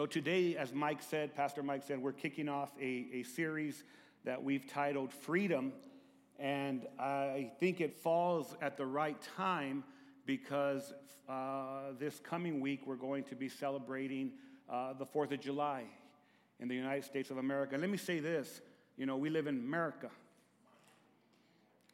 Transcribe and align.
so 0.00 0.06
today 0.06 0.56
as 0.56 0.72
mike 0.72 1.02
said 1.02 1.34
pastor 1.34 1.62
mike 1.62 1.82
said 1.86 1.98
we're 1.98 2.10
kicking 2.10 2.48
off 2.48 2.70
a, 2.80 3.06
a 3.12 3.22
series 3.22 3.84
that 4.24 4.42
we've 4.42 4.66
titled 4.66 5.12
freedom. 5.12 5.74
And 6.38 6.86
i 6.98 7.50
think 7.60 7.82
it 7.82 7.94
falls 7.94 8.56
at 8.62 8.78
the 8.78 8.86
right 8.86 9.20
time 9.36 9.84
because 10.24 10.94
uh, 11.28 11.92
this 11.98 12.18
coming 12.18 12.62
week 12.62 12.86
we're 12.86 12.96
going 12.96 13.24
to 13.24 13.34
be 13.34 13.50
celebrating 13.50 14.32
uh, 14.70 14.94
the 14.94 15.04
fourth 15.04 15.32
of 15.32 15.40
july 15.40 15.84
in 16.60 16.68
the 16.68 16.74
united 16.74 17.04
states 17.04 17.30
of 17.30 17.36
america. 17.36 17.76
Let 17.76 17.90
me 17.90 17.98
say 17.98 18.20
this 18.20 18.62
you 18.96 19.04
know 19.04 19.18
we 19.18 19.28
live 19.28 19.48
in 19.48 19.58
america. 19.58 20.08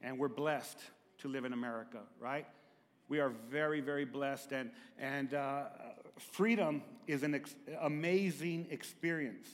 And 0.01 0.17
we're 0.17 0.29
blessed 0.29 0.79
to 1.23 1.29
live 1.29 1.45
in 1.45 1.53
america 1.53 2.03
right? 2.21 2.47
We 3.09 3.21
are 3.21 3.31
very, 3.49 3.81
very 3.81 4.05
blessed, 4.05 4.51
and, 4.51 4.71
and 4.99 5.33
uh, 5.33 5.67
freedom 6.19 6.83
is 7.07 7.23
an 7.23 7.35
ex- 7.35 7.55
amazing 7.81 8.67
experience. 8.71 9.49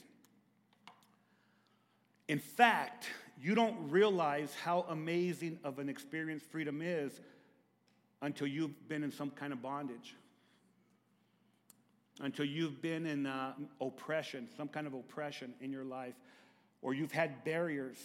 In 2.29 2.39
fact, 2.39 3.09
you 3.41 3.55
don't 3.55 3.91
realize 3.91 4.55
how 4.55 4.87
amazing 4.89 5.59
of 5.65 5.79
an 5.79 5.89
experience 5.89 6.43
freedom 6.43 6.81
is 6.81 7.21
until 8.23 8.47
you've 8.47 8.89
been 8.89 9.03
in 9.03 9.11
some 9.11 9.31
kind 9.31 9.53
of 9.53 9.61
bondage, 9.61 10.15
until 12.21 12.45
you've 12.45 12.81
been 12.81 13.05
in 13.05 13.27
uh, 13.27 13.53
oppression, 13.81 14.49
some 14.57 14.69
kind 14.69 14.87
of 14.87 14.95
oppression 14.95 15.55
in 15.61 15.73
your 15.73 15.85
life, 15.85 16.15
or 16.81 16.95
you've 16.95 17.13
had 17.13 17.45
barriers 17.45 17.99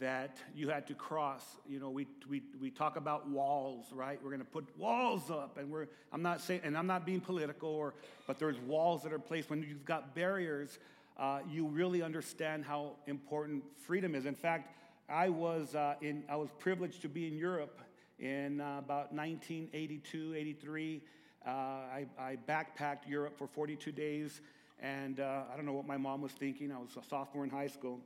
that 0.00 0.38
you 0.54 0.68
had 0.68 0.86
to 0.88 0.94
cross. 0.94 1.44
You 1.68 1.78
know, 1.78 1.90
we, 1.90 2.06
we, 2.28 2.42
we 2.60 2.70
talk 2.70 2.96
about 2.96 3.28
walls, 3.28 3.86
right? 3.92 4.18
We're 4.22 4.30
going 4.30 4.40
to 4.40 4.46
put 4.46 4.66
walls 4.78 5.30
up, 5.30 5.58
and 5.58 5.70
we're, 5.70 5.86
I'm 6.12 6.22
not 6.22 6.40
saying, 6.40 6.62
and 6.64 6.76
I'm 6.76 6.86
not 6.86 7.06
being 7.06 7.20
political, 7.20 7.68
or, 7.68 7.94
but 8.26 8.38
there's 8.38 8.58
walls 8.60 9.02
that 9.04 9.12
are 9.12 9.18
placed. 9.18 9.50
When 9.50 9.62
you've 9.62 9.84
got 9.84 10.14
barriers, 10.14 10.78
uh, 11.18 11.40
you 11.48 11.66
really 11.66 12.02
understand 12.02 12.64
how 12.64 12.92
important 13.06 13.62
freedom 13.78 14.14
is. 14.14 14.26
In 14.26 14.34
fact, 14.34 14.74
I 15.08 15.28
was, 15.28 15.74
uh, 15.74 15.94
in, 16.00 16.24
I 16.28 16.36
was 16.36 16.48
privileged 16.58 17.02
to 17.02 17.08
be 17.08 17.26
in 17.26 17.36
Europe 17.36 17.80
in 18.18 18.60
uh, 18.60 18.78
about 18.78 19.12
1982, 19.12 20.34
83. 20.34 21.02
Uh, 21.44 21.50
I, 21.50 22.06
I, 22.18 22.38
backpacked 22.48 23.08
Europe 23.08 23.36
for 23.36 23.48
42 23.48 23.90
days, 23.90 24.40
and 24.80 25.18
uh, 25.18 25.42
I 25.52 25.56
don't 25.56 25.66
know 25.66 25.72
what 25.72 25.86
my 25.86 25.96
mom 25.96 26.22
was 26.22 26.32
thinking. 26.32 26.70
I 26.70 26.78
was 26.78 26.96
a 26.96 27.04
sophomore 27.08 27.42
in 27.42 27.50
high 27.50 27.66
school. 27.66 28.00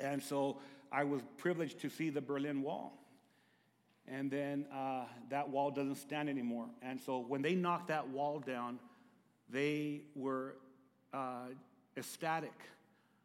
And 0.00 0.22
so 0.22 0.58
I 0.90 1.04
was 1.04 1.22
privileged 1.38 1.80
to 1.80 1.88
see 1.88 2.10
the 2.10 2.20
Berlin 2.20 2.62
Wall. 2.62 2.98
And 4.08 4.30
then 4.30 4.66
uh, 4.72 5.04
that 5.30 5.48
wall 5.48 5.70
doesn't 5.70 5.96
stand 5.96 6.28
anymore. 6.28 6.66
And 6.82 7.00
so 7.00 7.20
when 7.20 7.40
they 7.40 7.54
knocked 7.54 7.88
that 7.88 8.08
wall 8.08 8.40
down, 8.40 8.78
they 9.48 10.02
were 10.14 10.56
uh, 11.12 11.46
ecstatic 11.96 12.52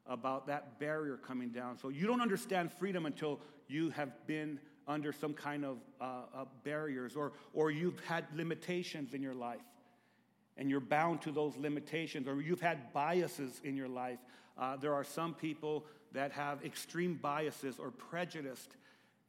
about 0.05 0.47
that 0.47 0.79
barrier 0.79 1.17
coming 1.17 1.49
down. 1.49 1.77
So 1.77 1.89
you 1.89 2.07
don't 2.07 2.21
understand 2.21 2.71
freedom 2.71 3.05
until 3.05 3.39
you 3.67 3.89
have 3.91 4.25
been 4.27 4.59
under 4.87 5.11
some 5.11 5.33
kind 5.33 5.65
of 5.65 5.79
uh, 5.99 6.21
uh 6.33 6.45
barriers 6.63 7.17
or, 7.17 7.33
or 7.53 7.71
you've 7.71 7.99
had 8.05 8.23
limitations 8.33 9.13
in 9.13 9.21
your 9.21 9.33
life 9.33 9.59
and 10.57 10.69
you're 10.69 10.79
bound 10.79 11.21
to 11.21 11.31
those 11.31 11.57
limitations 11.57 12.27
or 12.27 12.41
you've 12.41 12.61
had 12.61 12.93
biases 12.93 13.59
in 13.63 13.75
your 13.75 13.87
life. 13.87 14.19
Uh, 14.57 14.75
there 14.77 14.93
are 14.93 15.03
some 15.03 15.33
people 15.33 15.85
that 16.13 16.31
have 16.31 16.63
extreme 16.63 17.15
biases 17.15 17.79
or 17.79 17.91
prejudice 17.91 18.67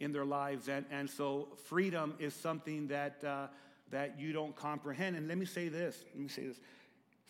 in 0.00 0.12
their 0.12 0.24
lives. 0.24 0.68
And, 0.68 0.84
and 0.90 1.08
so 1.08 1.48
freedom 1.66 2.14
is 2.18 2.34
something 2.34 2.88
that, 2.88 3.22
uh, 3.24 3.48
that 3.90 4.18
you 4.18 4.32
don't 4.32 4.54
comprehend. 4.54 5.16
And 5.16 5.28
let 5.28 5.38
me 5.38 5.46
say 5.46 5.68
this 5.68 6.04
let 6.14 6.22
me 6.22 6.28
say 6.28 6.46
this 6.46 6.60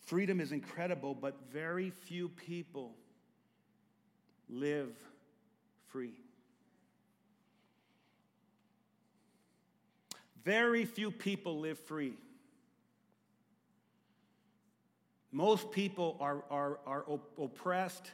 freedom 0.00 0.40
is 0.40 0.52
incredible, 0.52 1.14
but 1.14 1.36
very 1.50 1.90
few 1.90 2.28
people 2.28 2.94
live 4.48 4.94
free. 5.88 6.14
Very 10.44 10.86
few 10.86 11.10
people 11.10 11.60
live 11.60 11.78
free. 11.78 12.14
Most 15.30 15.72
people 15.72 16.16
are, 16.20 16.42
are, 16.50 16.78
are 16.86 17.04
oppressed 17.38 18.10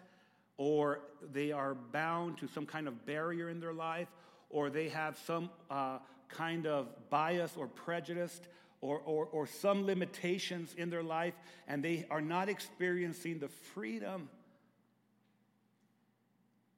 or 0.57 1.01
they 1.33 1.53
are 1.53 1.75
bound 1.75 2.39
to 2.39 2.49
some 2.49 2.67
kind 2.67 2.87
of 2.87 3.07
barrier 3.07 3.49
in 3.49 3.61
their 3.61 3.73
life, 3.73 4.09
or 4.51 4.71
they 4.71 4.89
have 4.89 5.19
some 5.27 5.51
uh, 5.71 5.99
kind 6.29 6.67
of 6.67 6.89
bias 7.11 7.53
or 7.57 7.67
prejudice 7.67 8.41
or, 8.81 9.01
or, 9.07 9.27
or 9.27 9.47
some 9.47 9.87
limitations 9.87 10.75
in 10.77 10.91
their 10.91 11.03
life, 11.03 11.35
and 11.67 11.83
they 11.83 12.07
are 12.11 12.21
not 12.21 12.49
experiencing 12.49 13.39
the 13.39 13.49
freedom 13.49 14.29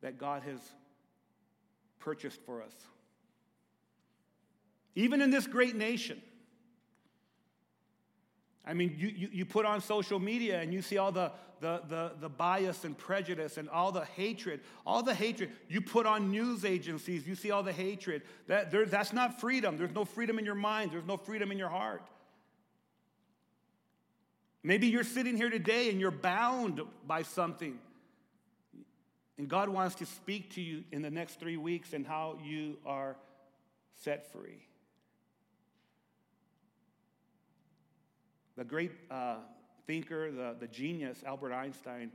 that 0.02 0.18
God 0.18 0.42
has 0.44 0.60
purchased 1.98 2.40
for 2.46 2.62
us. 2.62 2.72
Even 4.94 5.20
in 5.20 5.30
this 5.30 5.46
great 5.46 5.74
nation, 5.74 6.22
I 8.64 8.72
mean, 8.72 8.94
you, 8.96 9.08
you, 9.08 9.28
you, 9.32 9.44
put 9.44 9.66
on 9.66 9.80
social 9.80 10.18
media 10.18 10.60
and 10.60 10.72
you 10.72 10.82
see 10.82 10.98
all 10.98 11.12
the, 11.12 11.32
the, 11.60 11.82
the, 11.88 12.12
the 12.20 12.28
bias 12.28 12.84
and 12.84 12.96
prejudice 12.96 13.56
and 13.56 13.68
all 13.68 13.92
the 13.92 14.04
hatred, 14.04 14.60
all 14.86 15.02
the 15.02 15.14
hatred. 15.14 15.50
You 15.68 15.80
put 15.80 16.06
on 16.06 16.30
news 16.30 16.64
agencies, 16.64 17.26
you 17.26 17.34
see 17.34 17.50
all 17.50 17.62
the 17.62 17.72
hatred. 17.72 18.22
That, 18.46 18.70
there, 18.70 18.86
that's 18.86 19.12
not 19.12 19.40
freedom. 19.40 19.76
There's 19.76 19.94
no 19.94 20.04
freedom 20.04 20.38
in 20.38 20.44
your 20.44 20.54
mind, 20.54 20.92
there's 20.92 21.06
no 21.06 21.16
freedom 21.16 21.50
in 21.50 21.58
your 21.58 21.68
heart. 21.68 22.02
Maybe 24.62 24.88
you're 24.88 25.04
sitting 25.04 25.36
here 25.36 25.50
today 25.50 25.90
and 25.90 26.00
you're 26.00 26.10
bound 26.10 26.80
by 27.06 27.22
something. 27.22 27.78
And 29.38 29.48
God 29.48 29.68
wants 29.68 29.94
to 29.96 30.06
speak 30.06 30.54
to 30.54 30.60
you 30.60 30.82
in 30.90 31.02
the 31.02 31.10
next 31.10 31.38
three 31.38 31.56
weeks 31.56 31.92
and 31.92 32.06
how 32.06 32.38
you 32.42 32.76
are 32.84 33.16
set 34.02 34.32
free. 34.32 34.66
The 38.56 38.64
great 38.64 38.92
uh, 39.10 39.36
thinker, 39.86 40.30
the, 40.30 40.56
the 40.58 40.66
genius, 40.66 41.22
Albert 41.24 41.52
Einstein, 41.52 42.10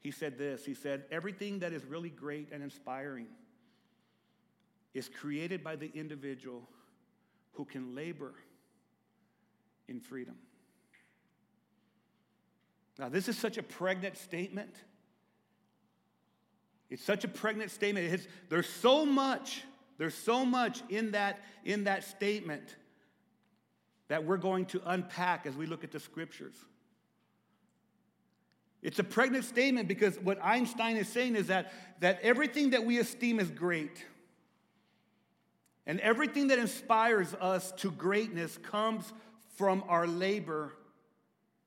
he 0.00 0.10
said 0.10 0.38
this 0.38 0.64
He 0.64 0.74
said, 0.74 1.04
Everything 1.10 1.58
that 1.60 1.72
is 1.72 1.84
really 1.84 2.10
great 2.10 2.48
and 2.52 2.62
inspiring 2.62 3.26
is 4.94 5.08
created 5.08 5.62
by 5.62 5.76
the 5.76 5.90
individual 5.94 6.62
who 7.52 7.64
can 7.64 7.94
labor 7.94 8.32
in 9.88 10.00
freedom. 10.00 10.36
Now, 12.98 13.08
this 13.08 13.28
is 13.28 13.36
such 13.36 13.58
a 13.58 13.62
pregnant 13.62 14.16
statement. 14.16 14.74
It's 16.88 17.02
such 17.02 17.24
a 17.24 17.28
pregnant 17.28 17.70
statement. 17.70 18.12
It's, 18.12 18.26
there's 18.48 18.68
so 18.68 19.04
much, 19.04 19.64
there's 19.98 20.14
so 20.14 20.46
much 20.46 20.82
in 20.88 21.10
that, 21.10 21.40
in 21.64 21.84
that 21.84 22.04
statement 22.04 22.76
that 24.08 24.24
we're 24.24 24.36
going 24.36 24.66
to 24.66 24.80
unpack 24.86 25.46
as 25.46 25.56
we 25.56 25.66
look 25.66 25.84
at 25.84 25.90
the 25.90 26.00
scriptures. 26.00 26.54
It's 28.82 28.98
a 28.98 29.04
pregnant 29.04 29.44
statement 29.44 29.88
because 29.88 30.16
what 30.20 30.38
Einstein 30.42 30.96
is 30.96 31.08
saying 31.08 31.34
is 31.34 31.48
that, 31.48 31.72
that 32.00 32.20
everything 32.22 32.70
that 32.70 32.84
we 32.84 32.98
esteem 32.98 33.40
as 33.40 33.50
great 33.50 34.04
and 35.86 36.00
everything 36.00 36.48
that 36.48 36.58
inspires 36.58 37.32
us 37.34 37.72
to 37.72 37.90
greatness 37.90 38.58
comes 38.58 39.12
from 39.56 39.84
our 39.88 40.06
labor 40.06 40.72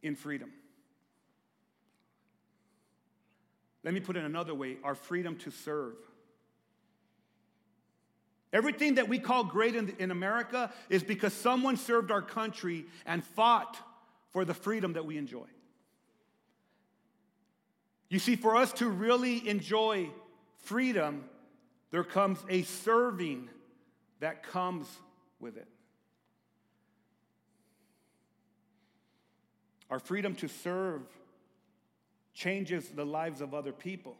in 0.01 0.15
freedom. 0.15 0.51
Let 3.83 3.93
me 3.93 4.01
put 4.01 4.17
it 4.17 4.25
another 4.25 4.53
way 4.53 4.77
our 4.83 4.95
freedom 4.95 5.37
to 5.37 5.51
serve. 5.51 5.95
Everything 8.51 8.95
that 8.95 9.07
we 9.07 9.19
call 9.19 9.43
great 9.43 9.75
in, 9.75 9.95
in 9.99 10.11
America 10.11 10.73
is 10.89 11.03
because 11.03 11.33
someone 11.33 11.77
served 11.77 12.11
our 12.11 12.21
country 12.21 12.85
and 13.05 13.23
fought 13.23 13.77
for 14.31 14.43
the 14.43 14.53
freedom 14.53 14.93
that 14.93 15.05
we 15.05 15.17
enjoy. 15.17 15.45
You 18.09 18.19
see, 18.19 18.35
for 18.35 18.55
us 18.55 18.73
to 18.73 18.89
really 18.89 19.47
enjoy 19.47 20.09
freedom, 20.63 21.23
there 21.91 22.03
comes 22.03 22.39
a 22.49 22.63
serving 22.63 23.49
that 24.19 24.43
comes 24.43 24.87
with 25.39 25.57
it. 25.57 25.67
Our 29.89 29.99
freedom 29.99 30.35
to 30.35 30.47
serve 30.47 31.01
changes 32.33 32.87
the 32.89 33.05
lives 33.05 33.41
of 33.41 33.53
other 33.53 33.71
people. 33.71 34.17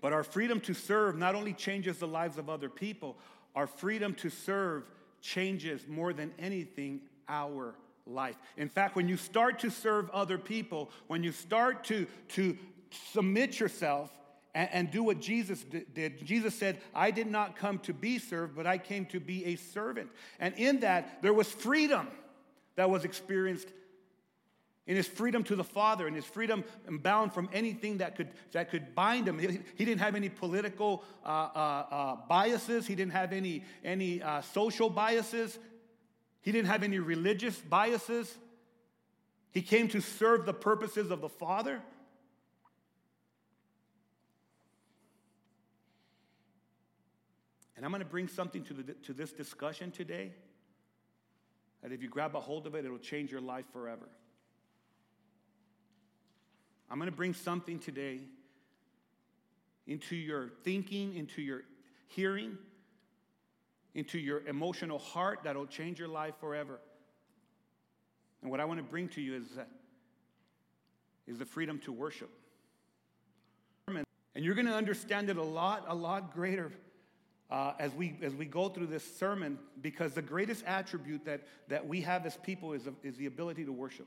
But 0.00 0.12
our 0.12 0.22
freedom 0.24 0.60
to 0.60 0.74
serve 0.74 1.16
not 1.16 1.34
only 1.34 1.52
changes 1.52 1.98
the 1.98 2.06
lives 2.06 2.38
of 2.38 2.48
other 2.48 2.68
people, 2.68 3.16
our 3.54 3.66
freedom 3.66 4.14
to 4.14 4.30
serve 4.30 4.84
changes 5.20 5.86
more 5.88 6.12
than 6.12 6.32
anything 6.38 7.00
our 7.28 7.74
life. 8.08 8.36
In 8.56 8.68
fact, 8.68 8.96
when 8.96 9.08
you 9.08 9.16
start 9.16 9.58
to 9.60 9.70
serve 9.70 10.10
other 10.10 10.38
people, 10.38 10.90
when 11.06 11.22
you 11.22 11.32
start 11.32 11.84
to, 11.84 12.06
to 12.30 12.56
submit 13.12 13.60
yourself 13.60 14.12
and, 14.54 14.68
and 14.72 14.90
do 14.90 15.02
what 15.02 15.20
Jesus 15.20 15.64
did, 15.94 16.24
Jesus 16.24 16.54
said, 16.54 16.80
I 16.94 17.10
did 17.10 17.26
not 17.26 17.56
come 17.56 17.78
to 17.80 17.92
be 17.92 18.18
served, 18.18 18.56
but 18.56 18.66
I 18.66 18.78
came 18.78 19.06
to 19.06 19.20
be 19.20 19.44
a 19.46 19.56
servant. 19.56 20.10
And 20.40 20.54
in 20.56 20.80
that, 20.80 21.22
there 21.22 21.34
was 21.34 21.50
freedom 21.50 22.08
that 22.76 22.88
was 22.88 23.04
experienced 23.04 23.68
in 24.88 24.96
his 24.96 25.06
freedom 25.06 25.44
to 25.44 25.54
the 25.54 25.62
Father, 25.62 26.06
and 26.06 26.16
his 26.16 26.24
freedom 26.24 26.64
bound 26.88 27.34
from 27.34 27.50
anything 27.52 27.98
that 27.98 28.16
could, 28.16 28.28
that 28.52 28.70
could 28.70 28.94
bind 28.94 29.28
him. 29.28 29.38
He, 29.38 29.60
he 29.76 29.84
didn't 29.84 30.00
have 30.00 30.14
any 30.14 30.30
political 30.30 31.04
uh, 31.24 31.28
uh, 31.28 31.84
uh, 31.90 32.16
biases, 32.26 32.86
he 32.86 32.94
didn't 32.94 33.12
have 33.12 33.34
any, 33.34 33.64
any 33.84 34.22
uh, 34.22 34.40
social 34.40 34.88
biases, 34.88 35.58
he 36.40 36.52
didn't 36.52 36.68
have 36.68 36.82
any 36.82 36.98
religious 36.98 37.56
biases. 37.58 38.32
He 39.50 39.62
came 39.62 39.88
to 39.88 40.00
serve 40.00 40.46
the 40.46 40.54
purposes 40.54 41.10
of 41.10 41.20
the 41.20 41.28
Father. 41.28 41.80
And 47.76 47.84
I'm 47.84 47.90
going 47.90 48.02
to 48.02 48.08
bring 48.08 48.28
something 48.28 48.64
to, 48.64 48.74
the, 48.74 48.92
to 48.92 49.12
this 49.12 49.32
discussion 49.32 49.90
today 49.90 50.32
that 51.82 51.92
if 51.92 52.02
you 52.02 52.08
grab 52.08 52.34
a 52.34 52.40
hold 52.40 52.66
of 52.66 52.74
it, 52.74 52.84
it'll 52.84 52.98
change 52.98 53.30
your 53.30 53.40
life 53.40 53.64
forever. 53.72 54.08
I'm 56.90 56.98
going 56.98 57.10
to 57.10 57.16
bring 57.16 57.34
something 57.34 57.78
today 57.78 58.20
into 59.86 60.16
your 60.16 60.50
thinking, 60.64 61.16
into 61.16 61.40
your 61.40 61.62
hearing, 62.08 62.58
into 63.98 64.18
your 64.18 64.46
emotional 64.46 64.98
heart 64.98 65.40
that'll 65.44 65.66
change 65.66 65.98
your 65.98 66.08
life 66.08 66.34
forever. 66.40 66.78
And 68.42 68.50
what 68.50 68.60
I 68.60 68.64
want 68.64 68.78
to 68.78 68.84
bring 68.84 69.08
to 69.10 69.20
you 69.20 69.34
is 69.34 69.46
is 71.26 71.38
the 71.38 71.44
freedom 71.44 71.78
to 71.80 71.92
worship. 71.92 72.30
And 74.34 74.44
you're 74.44 74.54
going 74.54 74.68
to 74.68 74.74
understand 74.74 75.30
it 75.30 75.36
a 75.36 75.42
lot, 75.42 75.84
a 75.88 75.94
lot 75.94 76.32
greater 76.32 76.70
uh, 77.50 77.72
as, 77.80 77.92
we, 77.92 78.16
as 78.22 78.32
we 78.34 78.44
go 78.44 78.68
through 78.68 78.86
this 78.86 79.04
sermon 79.18 79.58
because 79.82 80.12
the 80.12 80.22
greatest 80.22 80.64
attribute 80.64 81.24
that, 81.24 81.42
that 81.66 81.88
we 81.88 82.02
have 82.02 82.24
as 82.24 82.36
people 82.36 82.72
is, 82.72 82.86
is 83.02 83.16
the 83.16 83.26
ability 83.26 83.64
to 83.64 83.72
worship. 83.72 84.06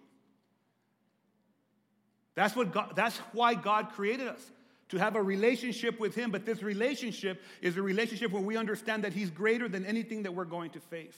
That's, 2.34 2.56
what 2.56 2.72
God, 2.72 2.94
that's 2.96 3.18
why 3.34 3.56
God 3.56 3.90
created 3.92 4.30
us 4.30 4.42
to 4.92 4.98
have 4.98 5.16
a 5.16 5.24
relationship 5.24 6.00
with 6.00 6.14
Him. 6.14 6.32
But 6.32 6.46
this 6.46 6.62
relationship 6.62 7.42
is 7.62 7.78
a 7.78 7.82
relationship 7.82 8.32
where 8.32 8.44
we 8.44 8.58
understand 8.58 9.04
that 9.04 9.14
He's 9.14 9.32
greater 9.32 9.68
than 9.68 9.86
anything 9.86 10.24
that 10.24 10.34
we're 10.34 10.46
going 10.46 10.72
to 10.72 10.80
face. 10.80 11.18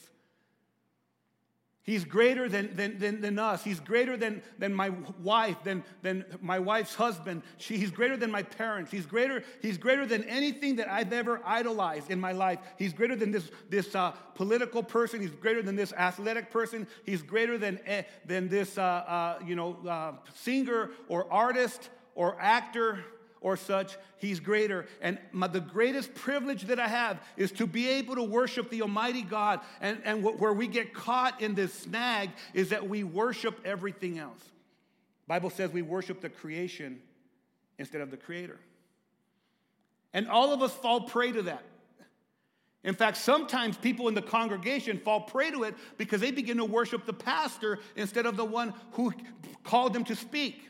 He's 1.84 2.06
greater 2.06 2.48
than, 2.48 2.74
than, 2.74 2.98
than, 2.98 3.20
than, 3.20 3.38
us. 3.38 3.62
He's 3.62 3.78
greater 3.78 4.16
than, 4.16 4.42
than 4.58 4.72
my 4.72 4.90
wife, 5.22 5.62
than, 5.64 5.84
than 6.00 6.24
my 6.40 6.58
wife's 6.58 6.94
husband. 6.94 7.42
She, 7.58 7.76
he's 7.76 7.90
greater 7.90 8.16
than 8.16 8.30
my 8.30 8.42
parents. 8.42 8.90
He's 8.90 9.04
greater, 9.04 9.44
he's 9.60 9.76
greater 9.76 10.06
than 10.06 10.24
anything 10.24 10.76
that 10.76 10.90
I've 10.90 11.12
ever 11.12 11.42
idolized 11.44 12.10
in 12.10 12.18
my 12.18 12.32
life. 12.32 12.58
He's 12.78 12.94
greater 12.94 13.16
than 13.16 13.32
this, 13.32 13.50
this 13.68 13.94
uh, 13.94 14.12
political 14.34 14.82
person. 14.82 15.20
He's 15.20 15.28
greater 15.30 15.60
than 15.60 15.76
this 15.76 15.92
athletic 15.92 16.50
person. 16.50 16.86
He's 17.04 17.20
greater 17.20 17.58
than, 17.58 17.78
eh, 17.84 18.04
than 18.24 18.48
this 18.48 18.78
uh, 18.78 18.82
uh, 18.82 19.38
you 19.44 19.54
know, 19.54 19.76
uh, 19.86 20.12
singer 20.34 20.90
or 21.08 21.30
artist 21.30 21.90
or 22.14 22.40
actor 22.40 23.04
or 23.44 23.58
such, 23.58 23.98
he's 24.16 24.40
greater. 24.40 24.86
And 25.02 25.18
my, 25.30 25.46
the 25.46 25.60
greatest 25.60 26.14
privilege 26.14 26.62
that 26.62 26.80
I 26.80 26.88
have 26.88 27.20
is 27.36 27.52
to 27.52 27.66
be 27.66 27.86
able 27.90 28.14
to 28.14 28.22
worship 28.22 28.70
the 28.70 28.80
Almighty 28.80 29.20
God. 29.20 29.60
And, 29.82 30.00
and 30.02 30.24
where 30.24 30.54
we 30.54 30.66
get 30.66 30.94
caught 30.94 31.42
in 31.42 31.54
this 31.54 31.72
snag 31.74 32.30
is 32.54 32.70
that 32.70 32.88
we 32.88 33.04
worship 33.04 33.60
everything 33.66 34.18
else. 34.18 34.40
Bible 35.26 35.50
says 35.50 35.70
we 35.70 35.82
worship 35.82 36.22
the 36.22 36.30
creation 36.30 37.00
instead 37.78 38.00
of 38.00 38.10
the 38.10 38.16
creator. 38.16 38.58
And 40.14 40.26
all 40.26 40.54
of 40.54 40.62
us 40.62 40.72
fall 40.72 41.02
prey 41.02 41.30
to 41.32 41.42
that. 41.42 41.64
In 42.82 42.94
fact, 42.94 43.18
sometimes 43.18 43.76
people 43.76 44.08
in 44.08 44.14
the 44.14 44.22
congregation 44.22 44.98
fall 44.98 45.20
prey 45.20 45.50
to 45.50 45.64
it 45.64 45.74
because 45.98 46.22
they 46.22 46.30
begin 46.30 46.56
to 46.56 46.64
worship 46.64 47.04
the 47.04 47.12
pastor 47.12 47.78
instead 47.94 48.24
of 48.24 48.38
the 48.38 48.44
one 48.44 48.72
who 48.92 49.12
called 49.64 49.92
them 49.92 50.04
to 50.04 50.16
speak. 50.16 50.62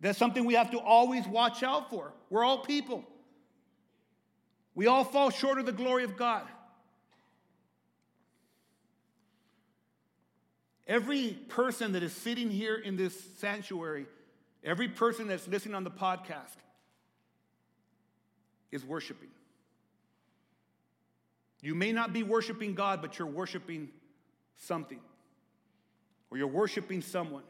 That's 0.00 0.18
something 0.18 0.44
we 0.44 0.54
have 0.54 0.70
to 0.70 0.78
always 0.78 1.26
watch 1.26 1.62
out 1.62 1.90
for. 1.90 2.12
We're 2.30 2.44
all 2.44 2.58
people. 2.58 3.04
We 4.74 4.86
all 4.86 5.04
fall 5.04 5.30
short 5.30 5.58
of 5.58 5.66
the 5.66 5.72
glory 5.72 6.04
of 6.04 6.16
God. 6.16 6.42
Every 10.86 11.32
person 11.48 11.92
that 11.92 12.02
is 12.02 12.12
sitting 12.12 12.48
here 12.48 12.76
in 12.76 12.96
this 12.96 13.14
sanctuary, 13.38 14.06
every 14.64 14.88
person 14.88 15.26
that's 15.26 15.46
listening 15.48 15.74
on 15.74 15.84
the 15.84 15.90
podcast 15.90 16.56
is 18.70 18.84
worshiping. 18.84 19.28
You 21.60 21.74
may 21.74 21.92
not 21.92 22.12
be 22.12 22.22
worshiping 22.22 22.74
God, 22.74 23.02
but 23.02 23.18
you're 23.18 23.28
worshiping 23.28 23.88
something, 24.56 25.00
or 26.30 26.38
you're 26.38 26.46
worshiping 26.46 27.02
someone. 27.02 27.42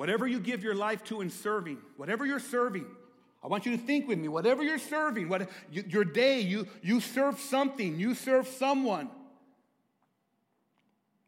Whatever 0.00 0.26
you 0.26 0.40
give 0.40 0.64
your 0.64 0.74
life 0.74 1.04
to 1.04 1.20
in 1.20 1.28
serving, 1.28 1.76
whatever 1.98 2.24
you're 2.24 2.40
serving, 2.40 2.86
I 3.44 3.48
want 3.48 3.66
you 3.66 3.72
to 3.72 3.82
think 3.82 4.08
with 4.08 4.18
me, 4.18 4.28
whatever 4.28 4.62
you're 4.62 4.78
serving, 4.78 5.28
what, 5.28 5.50
your 5.70 6.04
day, 6.04 6.40
you, 6.40 6.66
you 6.80 7.00
serve 7.00 7.38
something, 7.38 8.00
you 8.00 8.14
serve 8.14 8.48
someone. 8.48 9.10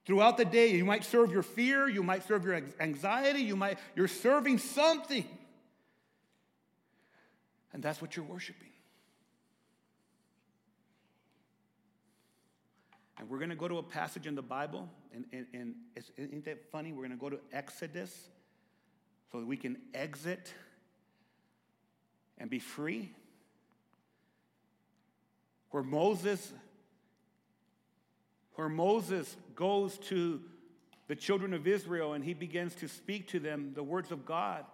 Throughout 0.07 0.39
the 0.39 0.47
day, 0.47 0.69
you 0.69 0.87
might 0.87 1.05
serve 1.05 1.31
your 1.31 1.43
fear, 1.43 1.87
you 1.87 2.03
might 2.03 2.27
serve 2.27 2.47
your 2.47 2.63
anxiety, 2.81 3.41
you 3.41 3.57
might, 3.57 3.79
you're 3.95 4.09
serving 4.09 4.57
something. 4.57 5.29
And 7.75 7.83
that's 7.83 8.01
what 8.01 8.17
you're 8.17 8.25
worshiping. 8.25 8.71
And 13.19 13.29
we're 13.29 13.37
going 13.37 13.51
to 13.51 13.55
go 13.55 13.69
to 13.69 13.77
a 13.77 13.83
passage 13.83 14.27
in 14.27 14.35
the 14.35 14.41
Bible, 14.41 14.89
and, 15.13 15.27
and, 15.31 15.47
and 15.53 15.75
isn't 16.17 16.47
that 16.47 16.71
funny? 16.73 16.93
We're 16.93 17.07
going 17.07 17.11
to 17.11 17.17
go 17.19 17.29
to 17.29 17.39
Exodus 17.53 18.31
so 19.33 19.41
that 19.41 19.47
we 19.47 19.57
can 19.57 19.79
exit 19.95 20.53
and 22.39 22.51
be 22.51 22.59
free. 22.59 23.11
Where 25.71 25.83
Moses 25.83 26.53
where 28.55 28.69
Moses 28.69 29.35
goes 29.55 29.97
to 29.99 30.41
the 31.09 31.17
children 31.17 31.55
of 31.55 31.67
Israel 31.67 32.13
and 32.13 32.23
he 32.23 32.35
begins 32.35 32.75
to 32.77 32.89
speak 32.89 33.29
to 33.29 33.41
them 33.41 33.73
the 33.75 33.83
words 33.83 34.13
of 34.13 34.27
God. 34.27 34.65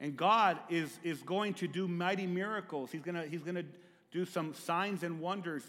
And 0.00 0.16
God 0.16 0.58
is, 0.70 0.98
is 1.02 1.22
going 1.22 1.54
to 1.54 1.68
do 1.68 1.86
mighty 1.86 2.26
miracles. 2.26 2.90
He's 2.90 3.02
going 3.02 3.30
he's 3.30 3.42
gonna 3.42 3.64
do 4.10 4.24
some 4.24 4.54
signs 4.54 5.02
and 5.02 5.20
wonders 5.20 5.62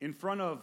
in 0.00 0.12
front 0.12 0.40
of 0.40 0.62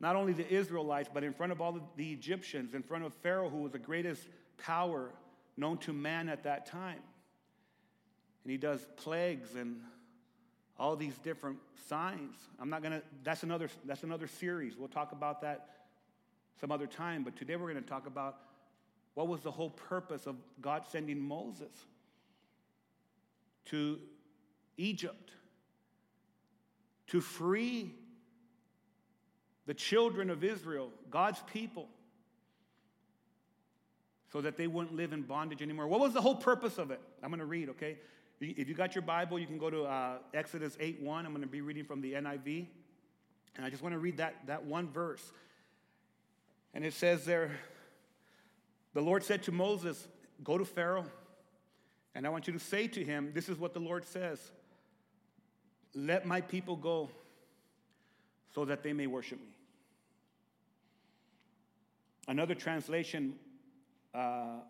not 0.00 0.16
only 0.16 0.32
the 0.32 0.48
Israelites, 0.50 1.10
but 1.12 1.22
in 1.22 1.34
front 1.34 1.52
of 1.52 1.60
all 1.60 1.78
the 1.96 2.12
Egyptians, 2.12 2.74
in 2.74 2.82
front 2.82 3.04
of 3.04 3.12
Pharaoh, 3.14 3.50
who 3.50 3.58
was 3.58 3.72
the 3.72 3.78
greatest 3.78 4.26
power 4.56 5.12
known 5.56 5.76
to 5.78 5.92
man 5.92 6.28
at 6.28 6.42
that 6.44 6.66
time. 6.66 7.02
And 8.42 8.50
he 8.50 8.56
does 8.56 8.86
plagues 8.96 9.54
and 9.54 9.80
all 10.78 10.96
these 10.96 11.18
different 11.18 11.58
signs. 11.88 12.36
I'm 12.58 12.70
not 12.70 12.82
gonna, 12.82 13.02
that's 13.22 13.42
another, 13.42 13.68
that's 13.84 14.02
another 14.02 14.26
series. 14.26 14.76
We'll 14.78 14.88
talk 14.88 15.12
about 15.12 15.42
that 15.42 15.68
some 16.58 16.72
other 16.72 16.86
time. 16.86 17.22
But 17.22 17.36
today 17.36 17.56
we're 17.56 17.68
gonna 17.68 17.82
talk 17.82 18.06
about 18.06 18.38
what 19.12 19.28
was 19.28 19.42
the 19.42 19.50
whole 19.50 19.70
purpose 19.70 20.26
of 20.26 20.36
God 20.62 20.84
sending 20.90 21.20
Moses 21.20 21.72
to 23.66 23.98
Egypt 24.78 25.32
to 27.08 27.20
free 27.20 27.94
the 29.70 29.74
children 29.74 30.30
of 30.30 30.42
Israel, 30.42 30.90
God's 31.10 31.40
people, 31.52 31.86
so 34.32 34.40
that 34.40 34.56
they 34.56 34.66
wouldn't 34.66 34.96
live 34.96 35.12
in 35.12 35.22
bondage 35.22 35.62
anymore. 35.62 35.86
What 35.86 36.00
was 36.00 36.12
the 36.12 36.20
whole 36.20 36.34
purpose 36.34 36.76
of 36.76 36.90
it? 36.90 37.00
I'm 37.22 37.30
going 37.30 37.38
to 37.38 37.46
read, 37.46 37.68
okay? 37.68 37.96
If 38.40 38.68
you 38.68 38.74
got 38.74 38.96
your 38.96 39.02
Bible, 39.02 39.38
you 39.38 39.46
can 39.46 39.58
go 39.58 39.70
to 39.70 39.84
uh, 39.84 40.14
Exodus 40.34 40.76
8 40.80 41.00
1. 41.02 41.24
I'm 41.24 41.30
going 41.30 41.42
to 41.42 41.48
be 41.48 41.60
reading 41.60 41.84
from 41.84 42.00
the 42.00 42.14
NIV. 42.14 42.66
And 43.54 43.64
I 43.64 43.70
just 43.70 43.80
want 43.80 43.92
to 43.92 44.00
read 44.00 44.16
that, 44.16 44.34
that 44.48 44.64
one 44.64 44.88
verse. 44.88 45.22
And 46.74 46.84
it 46.84 46.92
says 46.92 47.24
there, 47.24 47.52
the 48.92 49.02
Lord 49.02 49.22
said 49.22 49.44
to 49.44 49.52
Moses, 49.52 50.08
Go 50.42 50.58
to 50.58 50.64
Pharaoh, 50.64 51.06
and 52.16 52.26
I 52.26 52.30
want 52.30 52.48
you 52.48 52.52
to 52.54 52.58
say 52.58 52.88
to 52.88 53.04
him, 53.04 53.30
This 53.34 53.48
is 53.48 53.56
what 53.56 53.72
the 53.72 53.78
Lord 53.78 54.04
says 54.04 54.40
Let 55.94 56.26
my 56.26 56.40
people 56.40 56.74
go 56.74 57.08
so 58.52 58.64
that 58.64 58.82
they 58.82 58.92
may 58.92 59.06
worship 59.06 59.38
me. 59.38 59.46
Another 62.28 62.54
translation 62.54 63.34
uh, 64.14 64.60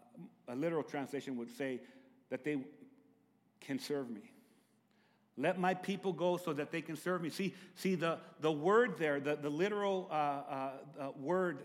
a 0.48 0.54
literal 0.54 0.82
translation 0.82 1.36
would 1.36 1.54
say 1.56 1.80
that 2.30 2.44
they 2.44 2.58
can 3.60 3.78
serve 3.78 4.10
me. 4.10 4.22
Let 5.36 5.58
my 5.58 5.74
people 5.74 6.12
go 6.12 6.36
so 6.36 6.52
that 6.52 6.70
they 6.70 6.82
can 6.82 6.96
serve 6.96 7.22
me. 7.22 7.30
See, 7.30 7.54
see 7.74 7.94
the, 7.94 8.18
the 8.40 8.52
word 8.52 8.98
there, 8.98 9.20
the, 9.20 9.36
the 9.36 9.48
literal 9.48 10.08
uh, 10.10 10.14
uh, 10.14 10.70
uh, 10.98 11.10
word, 11.18 11.62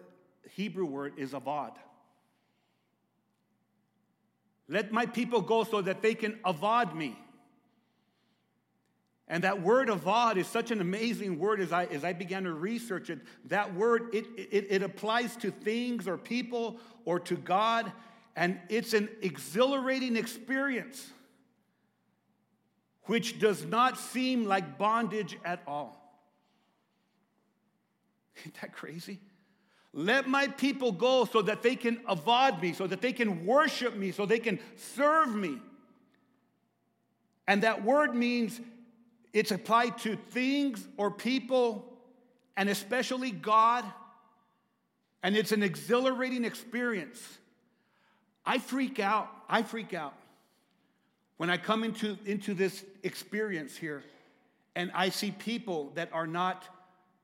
Hebrew 0.51 0.86
word, 0.86 1.13
is 1.18 1.32
avad. 1.32 1.74
Let 4.68 4.92
my 4.92 5.06
people 5.06 5.42
go 5.42 5.63
so 5.63 5.82
that 5.82 6.01
they 6.01 6.15
can 6.15 6.39
avad 6.46 6.96
me. 6.96 7.18
And 9.27 9.44
that 9.44 9.62
word 9.62 9.88
avad 9.88 10.38
is 10.38 10.48
such 10.48 10.70
an 10.70 10.82
amazing 10.82 11.39
word 11.39 11.60
as 11.60 11.72
I, 11.72 11.86
as 11.86 12.03
I 12.03 12.13
began 12.13 12.44
to 12.44 12.53
research 12.53 13.10
it. 13.10 13.20
That 13.46 13.74
word, 13.74 14.13
it, 14.13 14.25
it, 14.38 14.67
it 14.70 14.84
applies 14.84 15.36
to 15.38 15.50
things 15.50 16.08
or 16.08 16.17
people 16.17 16.77
or 17.05 17.20
to 17.22 17.36
God, 17.36 17.91
and 18.36 18.60
it's 18.70 18.94
an 18.94 19.10
exhilarating 19.22 20.15
experience 20.15 21.10
which 23.03 23.39
does 23.39 23.65
not 23.65 23.98
seem 23.98 24.46
like 24.46 24.77
bondage 24.77 25.38
at 25.46 25.62
all. 25.67 26.01
Isn't 28.38 28.55
that 28.62 28.74
crazy? 28.74 29.20
Let 29.94 30.27
my 30.27 30.48
people 30.48 30.91
go 30.91 31.25
so 31.25 31.41
that 31.44 31.63
they 31.63 31.75
can 31.75 31.98
avad 32.10 32.62
me, 32.62 32.74
so 32.74 32.86
that 32.86 33.01
they 33.01 33.13
can 33.13 33.46
worship 33.46 33.96
me, 33.96 34.12
so 34.12 34.25
they 34.25 34.39
can 34.39 34.60
serve 34.75 35.34
me. 35.34 35.58
And 37.48 37.63
that 37.63 37.84
word 37.84 38.13
means 38.13 38.60
it's 39.36 39.51
applied 39.51 39.98
to 40.00 40.15
things 40.15 40.88
or 40.96 41.12
people, 41.12 41.94
and 42.56 42.70
especially 42.70 43.32
God. 43.32 43.84
And 45.22 45.36
it's 45.36 45.51
an 45.51 45.62
exhilarating 45.62 46.46
experience. 46.46 47.22
I 48.46 48.60
freak 48.60 48.98
out. 48.98 49.30
I 49.50 49.62
freak 49.63 49.94
out 49.94 50.13
when 51.36 51.50
I 51.50 51.58
come 51.58 51.84
into, 51.84 52.18
into 52.25 52.54
this 52.54 52.86
experience 53.04 53.75
here 53.75 54.04
and 54.74 54.89
I 54.96 55.10
see 55.10 55.32
people 55.32 55.92
that 55.96 56.10
are 56.13 56.27
not 56.27 56.63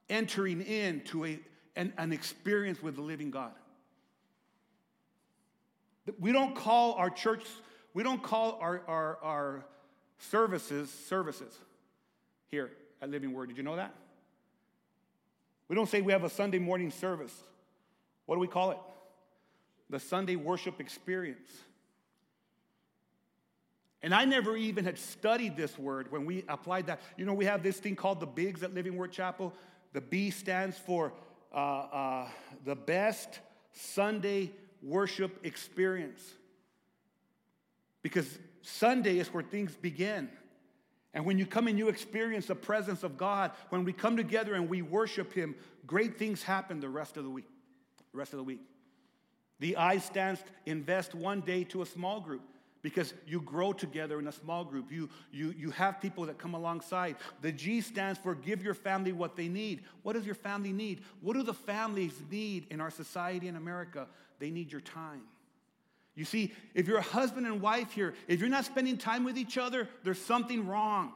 entering 0.09 0.61
into 0.61 1.23
a, 1.23 1.39
an, 1.77 1.93
an 1.97 2.11
experience 2.11 2.83
with 2.83 2.95
the 2.95 3.01
living 3.01 3.31
God. 3.31 3.53
We 6.19 6.33
don't 6.33 6.57
call 6.57 6.95
our 6.95 7.09
church, 7.09 7.45
we 7.93 8.03
don't 8.03 8.21
call 8.21 8.57
our, 8.59 8.81
our, 8.85 9.17
our 9.23 9.65
services 10.17 10.91
services 11.07 11.57
here 12.51 12.69
at 13.01 13.09
Living 13.09 13.31
Word. 13.31 13.47
Did 13.47 13.55
you 13.55 13.63
know 13.63 13.77
that? 13.77 13.95
We 15.69 15.75
don't 15.77 15.87
say 15.87 16.01
we 16.01 16.11
have 16.11 16.25
a 16.25 16.29
Sunday 16.29 16.59
morning 16.59 16.91
service. 16.91 17.33
What 18.25 18.35
do 18.35 18.41
we 18.41 18.47
call 18.47 18.71
it? 18.71 18.77
The 19.89 20.01
Sunday 20.01 20.35
worship 20.35 20.81
experience. 20.81 21.49
And 24.03 24.13
I 24.13 24.25
never 24.25 24.57
even 24.57 24.83
had 24.83 24.97
studied 24.97 25.55
this 25.55 25.79
word 25.79 26.11
when 26.11 26.25
we 26.25 26.43
applied 26.49 26.87
that. 26.87 26.99
You 27.15 27.23
know, 27.23 27.33
we 27.33 27.45
have 27.45 27.63
this 27.63 27.77
thing 27.77 27.95
called 27.95 28.19
the 28.19 28.27
BIGS 28.27 28.63
at 28.63 28.73
Living 28.73 28.97
Word 28.97 29.13
Chapel. 29.13 29.53
The 29.93 30.01
B 30.01 30.29
stands 30.29 30.77
for 30.77 31.13
uh, 31.53 31.55
uh, 31.55 32.27
the 32.65 32.75
best 32.75 33.39
Sunday 33.71 34.51
worship 34.83 35.45
experience. 35.45 36.21
Because 38.03 38.39
Sunday 38.61 39.19
is 39.19 39.33
where 39.33 39.43
things 39.43 39.73
begin. 39.77 40.29
And 41.13 41.25
when 41.25 41.37
you 41.37 41.45
come 41.45 41.67
and 41.67 41.77
you 41.77 41.89
experience 41.89 42.45
the 42.45 42.55
presence 42.55 43.03
of 43.03 43.17
God, 43.17 43.51
when 43.69 43.83
we 43.83 43.91
come 43.91 44.15
together 44.15 44.53
and 44.53 44.69
we 44.69 44.81
worship 44.81 45.33
Him, 45.33 45.55
great 45.85 46.17
things 46.17 46.41
happen 46.41 46.79
the 46.79 46.89
rest 46.89 47.17
of 47.17 47.23
the 47.23 47.29
week. 47.29 47.49
The 48.13 48.17
rest 48.17 48.33
of 48.33 48.37
the 48.37 48.43
week. 48.43 48.61
The 49.59 49.77
I 49.77 49.97
stands 49.97 50.41
invest 50.65 51.13
one 51.13 51.41
day 51.41 51.63
to 51.65 51.81
a 51.81 51.85
small 51.85 52.19
group 52.19 52.41
because 52.81 53.13
you 53.27 53.41
grow 53.41 53.73
together 53.73 54.19
in 54.19 54.27
a 54.27 54.31
small 54.31 54.63
group. 54.63 54.91
You, 54.91 55.09
you, 55.31 55.53
you 55.57 55.69
have 55.71 56.01
people 56.01 56.25
that 56.25 56.37
come 56.37 56.55
alongside. 56.55 57.15
The 57.41 57.51
G 57.51 57.81
stands 57.81 58.17
for 58.17 58.33
give 58.33 58.63
your 58.63 58.73
family 58.73 59.11
what 59.11 59.35
they 59.35 59.47
need. 59.47 59.83
What 60.03 60.13
does 60.13 60.25
your 60.25 60.35
family 60.35 60.71
need? 60.71 61.01
What 61.21 61.33
do 61.33 61.43
the 61.43 61.53
families 61.53 62.13
need 62.31 62.67
in 62.71 62.81
our 62.81 62.89
society 62.89 63.47
in 63.47 63.55
America? 63.55 64.07
They 64.39 64.49
need 64.49 64.71
your 64.71 64.81
time. 64.81 65.21
You 66.15 66.25
see, 66.25 66.53
if 66.73 66.87
you're 66.87 66.97
a 66.97 67.01
husband 67.01 67.45
and 67.45 67.61
wife 67.61 67.93
here, 67.93 68.13
if 68.27 68.39
you're 68.39 68.49
not 68.49 68.65
spending 68.65 68.97
time 68.97 69.23
with 69.23 69.37
each 69.37 69.57
other, 69.57 69.87
there's 70.03 70.21
something 70.21 70.67
wrong. 70.67 71.13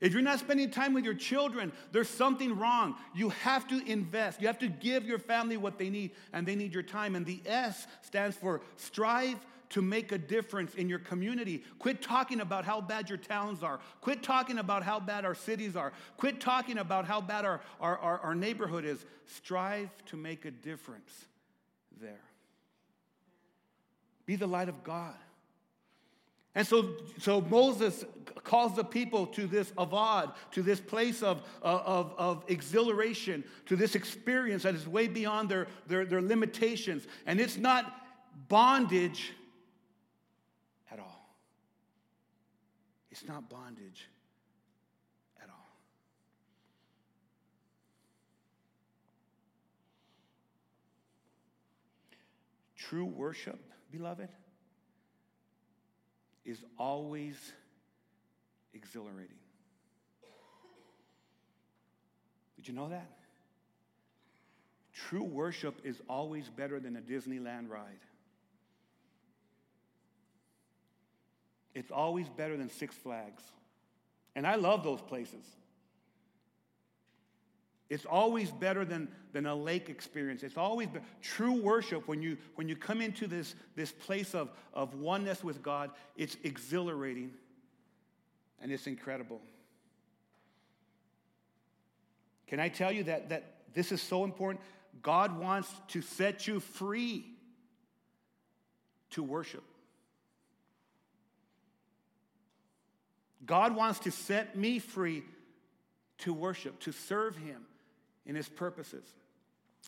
If 0.00 0.12
you're 0.12 0.22
not 0.22 0.38
spending 0.38 0.70
time 0.70 0.94
with 0.94 1.04
your 1.04 1.14
children, 1.14 1.72
there's 1.90 2.08
something 2.08 2.56
wrong. 2.56 2.94
You 3.14 3.30
have 3.30 3.66
to 3.68 3.84
invest. 3.90 4.40
You 4.40 4.46
have 4.46 4.58
to 4.60 4.68
give 4.68 5.04
your 5.04 5.18
family 5.18 5.56
what 5.56 5.78
they 5.78 5.90
need, 5.90 6.12
and 6.32 6.46
they 6.46 6.54
need 6.54 6.72
your 6.72 6.84
time. 6.84 7.16
And 7.16 7.26
the 7.26 7.40
S 7.46 7.86
stands 8.02 8.36
for 8.36 8.60
strive 8.76 9.38
to 9.70 9.82
make 9.82 10.12
a 10.12 10.18
difference 10.18 10.74
in 10.74 10.88
your 10.88 11.00
community. 11.00 11.64
Quit 11.78 12.00
talking 12.00 12.40
about 12.40 12.64
how 12.64 12.80
bad 12.80 13.08
your 13.08 13.18
towns 13.18 13.62
are. 13.62 13.80
Quit 14.00 14.22
talking 14.22 14.58
about 14.58 14.82
how 14.82 14.98
bad 15.00 15.24
our 15.24 15.34
cities 15.34 15.76
are. 15.76 15.92
Quit 16.16 16.40
talking 16.40 16.78
about 16.78 17.04
how 17.04 17.20
bad 17.20 17.44
our, 17.44 17.60
our, 17.80 17.98
our, 17.98 18.18
our 18.20 18.34
neighborhood 18.34 18.84
is. 18.84 19.04
Strive 19.26 19.90
to 20.06 20.16
make 20.16 20.44
a 20.44 20.50
difference 20.50 21.26
there. 22.00 22.20
Be 24.28 24.36
the 24.36 24.46
light 24.46 24.68
of 24.68 24.84
God. 24.84 25.14
And 26.54 26.66
so, 26.66 26.96
so 27.18 27.40
Moses 27.40 28.04
calls 28.44 28.76
the 28.76 28.84
people 28.84 29.26
to 29.28 29.46
this 29.46 29.70
avad, 29.70 30.34
to 30.50 30.62
this 30.62 30.80
place 30.80 31.22
of, 31.22 31.40
uh, 31.62 31.80
of, 31.82 32.14
of 32.18 32.44
exhilaration, 32.46 33.42
to 33.64 33.74
this 33.74 33.94
experience 33.94 34.64
that 34.64 34.74
is 34.74 34.86
way 34.86 35.08
beyond 35.08 35.48
their, 35.48 35.66
their, 35.86 36.04
their 36.04 36.20
limitations. 36.20 37.06
And 37.24 37.40
it's 37.40 37.56
not 37.56 37.90
bondage 38.50 39.32
at 40.92 40.98
all. 40.98 41.34
It's 43.10 43.26
not 43.26 43.48
bondage 43.48 44.10
at 45.42 45.48
all. 45.48 45.70
True 52.76 53.06
worship 53.06 53.67
beloved, 53.90 54.28
is 56.44 56.58
always 56.78 57.36
exhilarating. 58.74 59.36
Did 62.56 62.68
you 62.68 62.74
know 62.74 62.88
that? 62.88 63.10
True 64.92 65.22
worship 65.22 65.80
is 65.84 66.00
always 66.08 66.48
better 66.48 66.80
than 66.80 66.96
a 66.96 67.00
Disneyland 67.00 67.68
ride. 67.68 68.00
It's 71.74 71.92
always 71.92 72.28
better 72.28 72.56
than 72.56 72.68
Six 72.68 72.96
Flags. 72.96 73.42
And 74.34 74.46
I 74.46 74.56
love 74.56 74.82
those 74.82 75.00
places. 75.00 75.44
It's 77.88 78.04
always 78.04 78.50
better 78.50 78.84
than, 78.84 79.08
than 79.32 79.46
a 79.46 79.54
lake 79.54 79.88
experience. 79.88 80.42
It's 80.42 80.56
always 80.56 80.88
be- 80.88 81.00
true 81.20 81.60
worship 81.60 82.08
when 82.08 82.22
you, 82.22 82.36
when 82.54 82.68
you 82.68 82.76
come 82.76 83.00
into 83.00 83.26
this, 83.26 83.54
this 83.76 83.92
place 83.92 84.34
of, 84.34 84.50
of 84.72 84.94
oneness 84.94 85.44
with 85.44 85.62
God, 85.62 85.90
it's 86.16 86.36
exhilarating 86.44 87.32
and 88.60 88.72
it's 88.72 88.86
incredible. 88.86 89.40
Can 92.46 92.60
I 92.60 92.68
tell 92.68 92.90
you 92.90 93.04
that, 93.04 93.28
that 93.28 93.54
this 93.74 93.92
is 93.92 94.00
so 94.00 94.24
important? 94.24 94.62
God 95.02 95.38
wants 95.38 95.70
to 95.88 96.02
set 96.02 96.46
you 96.46 96.60
free 96.60 97.26
to 99.10 99.22
worship. 99.22 99.62
God 103.44 103.74
wants 103.74 104.00
to 104.00 104.10
set 104.10 104.56
me 104.56 104.78
free 104.78 105.22
to 106.18 106.32
worship, 106.32 106.80
to 106.80 106.92
serve 106.92 107.36
Him 107.36 107.64
in 108.28 108.36
his 108.36 108.48
purposes. 108.48 109.04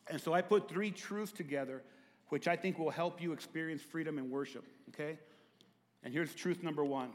And 0.09 0.21
so 0.21 0.33
I 0.33 0.43
put 0.43 0.69
three 0.69 0.91
truths 0.91 1.31
together, 1.31 1.83
which 2.31 2.49
I 2.49 2.57
think 2.57 2.79
will 2.79 2.91
help 2.91 3.23
you 3.23 3.33
experience 3.33 3.83
freedom 3.83 4.19
in 4.19 4.31
worship, 4.31 4.65
okay? 4.89 5.19
And 6.03 6.13
here's 6.13 6.35
truth 6.35 6.63
number 6.63 6.85
one. 6.85 7.11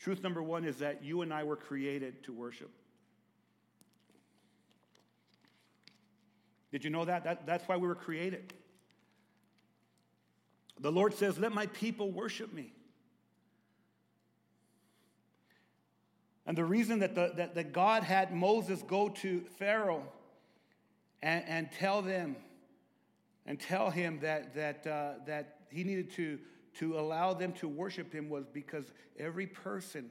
Truth 0.00 0.22
number 0.22 0.42
one 0.42 0.64
is 0.64 0.78
that 0.78 1.04
you 1.04 1.22
and 1.22 1.32
I 1.32 1.44
were 1.44 1.56
created 1.56 2.24
to 2.24 2.32
worship. 2.32 2.70
Did 6.72 6.82
you 6.82 6.90
know 6.90 7.04
that? 7.04 7.24
that? 7.24 7.46
That's 7.46 7.68
why 7.68 7.76
we 7.76 7.86
were 7.86 7.94
created. 7.94 8.54
The 10.80 10.90
Lord 10.90 11.14
says, 11.14 11.38
Let 11.38 11.52
my 11.52 11.66
people 11.66 12.10
worship 12.10 12.52
me. 12.52 12.72
And 16.46 16.56
the 16.56 16.64
reason 16.64 16.98
that, 17.00 17.14
the, 17.14 17.32
that, 17.36 17.54
that 17.54 17.72
God 17.72 18.02
had 18.02 18.34
Moses 18.34 18.82
go 18.82 19.08
to 19.08 19.42
Pharaoh 19.58 20.02
and, 21.22 21.44
and 21.46 21.72
tell 21.72 22.02
them, 22.02 22.36
and 23.46 23.60
tell 23.60 23.90
him 23.90 24.20
that, 24.20 24.54
that, 24.54 24.86
uh, 24.86 25.12
that 25.26 25.58
he 25.70 25.84
needed 25.84 26.10
to, 26.12 26.38
to 26.74 26.98
allow 26.98 27.32
them 27.32 27.52
to 27.54 27.68
worship 27.68 28.12
him 28.12 28.28
was 28.28 28.46
because 28.52 28.92
every 29.18 29.46
person 29.46 30.10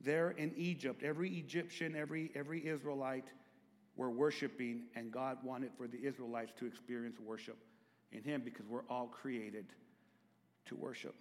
there 0.00 0.30
in 0.30 0.52
Egypt, 0.56 1.02
every 1.02 1.30
Egyptian, 1.30 1.96
every, 1.96 2.30
every 2.34 2.66
Israelite 2.66 3.26
were 3.96 4.10
worshiping, 4.10 4.84
and 4.94 5.10
God 5.10 5.38
wanted 5.42 5.72
for 5.76 5.88
the 5.88 5.98
Israelites 5.98 6.52
to 6.58 6.66
experience 6.66 7.18
worship 7.20 7.58
in 8.12 8.22
Him 8.22 8.42
because 8.44 8.66
we're 8.66 8.86
all 8.88 9.08
created 9.08 9.66
to 10.66 10.76
worship. 10.76 11.14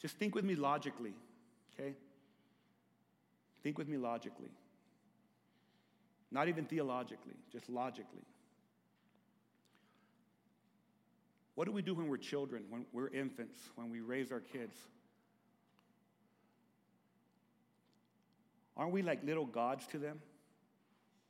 Just 0.00 0.16
think 0.16 0.34
with 0.34 0.44
me 0.44 0.54
logically, 0.54 1.12
okay? 1.78 1.94
Think 3.62 3.78
with 3.78 3.88
me 3.88 3.96
logically. 3.96 4.50
Not 6.30 6.48
even 6.48 6.64
theologically, 6.64 7.34
just 7.52 7.68
logically. 7.68 8.22
What 11.54 11.66
do 11.66 11.72
we 11.72 11.82
do 11.82 11.94
when 11.94 12.08
we're 12.08 12.16
children, 12.16 12.64
when 12.68 12.84
we're 12.92 13.08
infants, 13.08 13.58
when 13.76 13.88
we 13.90 14.00
raise 14.00 14.32
our 14.32 14.40
kids? 14.40 14.76
Aren't 18.76 18.92
we 18.92 19.02
like 19.02 19.22
little 19.22 19.46
gods 19.46 19.86
to 19.88 19.98
them? 19.98 20.20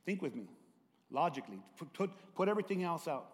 Think 0.05 0.21
with 0.21 0.35
me, 0.35 0.47
logically. 1.11 1.59
Put, 1.93 2.11
put, 2.35 2.49
everything 2.49 2.83
else 2.83 3.07
out. 3.07 3.27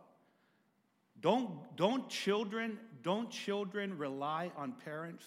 Don't, 1.22 1.50
don't 1.78 2.10
children, 2.10 2.78
don't 3.04 3.30
children 3.30 3.98
rely 3.98 4.52
on 4.58 4.74
parents 4.84 5.24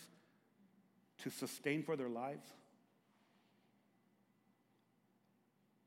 to 1.24 1.30
sustain 1.30 1.82
for 1.82 1.96
their 1.96 2.08
lives? 2.08 2.46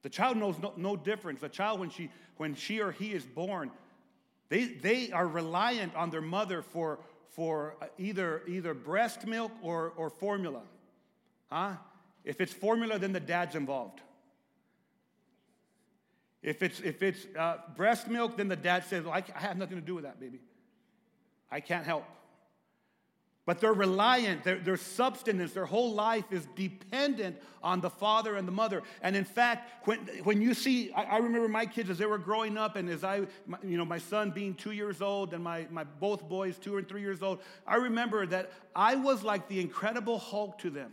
The 0.04 0.10
child 0.10 0.38
knows 0.38 0.56
no, 0.62 0.74
no 0.78 0.96
difference. 0.96 1.42
The 1.42 1.50
child, 1.50 1.80
when 1.80 1.90
she, 1.90 2.10
when 2.38 2.56
she 2.56 2.80
or 2.80 2.92
he 2.92 3.14
is 3.14 3.24
born, 3.24 3.72
they, 4.50 4.66
they 4.66 5.12
are 5.12 5.28
reliant 5.28 5.96
on 5.96 6.10
their 6.10 6.22
mother 6.22 6.62
for, 6.62 7.00
for 7.30 7.76
either, 7.98 8.44
either 8.48 8.74
breast 8.74 9.26
milk 9.26 9.52
or, 9.62 9.94
or 9.98 10.10
formula. 10.10 10.62
Huh? 11.52 11.74
If 12.24 12.42
it's 12.42 12.54
formula, 12.54 13.00
then 13.00 13.14
the 13.14 13.20
dad's 13.20 13.56
involved. 13.56 14.02
If 16.42 16.62
it's, 16.64 16.80
if 16.80 17.02
it's 17.02 17.26
uh, 17.38 17.58
breast 17.76 18.08
milk, 18.08 18.38
then 18.38 18.48
the 18.48 18.56
dad 18.56 18.86
says, 18.86 19.04
well, 19.04 19.14
I, 19.14 19.24
I 19.36 19.40
have 19.40 19.58
nothing 19.58 19.78
to 19.78 19.86
do 19.86 19.96
with 19.96 20.04
that, 20.06 20.20
baby. 20.20 20.40
I 21.52 21.60
can't 21.60 21.86
help. 21.86 22.06
But 23.48 23.62
they're 23.62 23.72
reliant, 23.72 24.44
their, 24.44 24.60
their 24.60 24.76
substance, 24.76 25.54
their 25.54 25.66
whole 25.66 25.94
life 25.94 26.26
is 26.34 26.46
dependent 26.58 27.38
on 27.64 27.80
the 27.80 27.90
father 27.90 28.36
and 28.36 28.46
the 28.46 28.52
mother. 28.52 28.84
And 29.02 29.16
in 29.16 29.24
fact, 29.24 29.88
when, 29.88 30.00
when 30.26 30.42
you 30.42 30.54
see, 30.54 30.92
I, 30.92 31.04
I 31.04 31.18
remember 31.20 31.48
my 31.48 31.66
kids 31.66 31.90
as 31.90 31.98
they 31.98 32.06
were 32.06 32.18
growing 32.18 32.58
up, 32.58 32.76
and 32.76 32.90
as 32.90 33.06
I, 33.06 33.22
my, 33.46 33.58
you 33.64 33.78
know, 33.78 33.86
my 33.86 34.00
son 34.00 34.32
being 34.32 34.54
two 34.54 34.72
years 34.72 35.02
old, 35.02 35.34
and 35.34 35.42
my, 35.42 35.66
my 35.72 35.86
both 35.86 36.28
boys, 36.28 36.58
two 36.58 36.76
and 36.76 36.86
three 36.86 37.00
years 37.00 37.24
old, 37.24 37.40
I 37.66 37.78
remember 37.78 38.26
that 38.26 38.52
I 38.76 38.96
was 38.96 39.24
like 39.24 39.48
the 39.48 39.62
incredible 39.62 40.20
Hulk 40.20 40.58
to 40.60 40.70
them. 40.70 40.92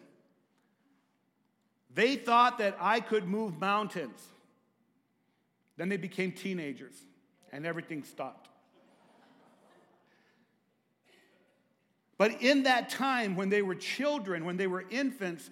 They 1.93 2.15
thought 2.15 2.59
that 2.59 2.77
I 2.81 3.01
could 3.01 3.27
move 3.27 3.59
mountains. 3.59 4.23
Then 5.77 5.89
they 5.89 5.97
became 5.97 6.31
teenagers, 6.31 6.95
and 7.51 7.67
everything 7.67 8.05
stopped. 8.05 8.49
But 12.25 12.41
in 12.41 12.63
that 12.63 12.89
time, 12.89 13.37
when 13.37 13.51
they 13.51 13.61
were 13.61 13.75
children, 13.75 14.47
when 14.47 14.57
they 14.57 14.67
were 14.67 14.87
infants, 14.89 15.51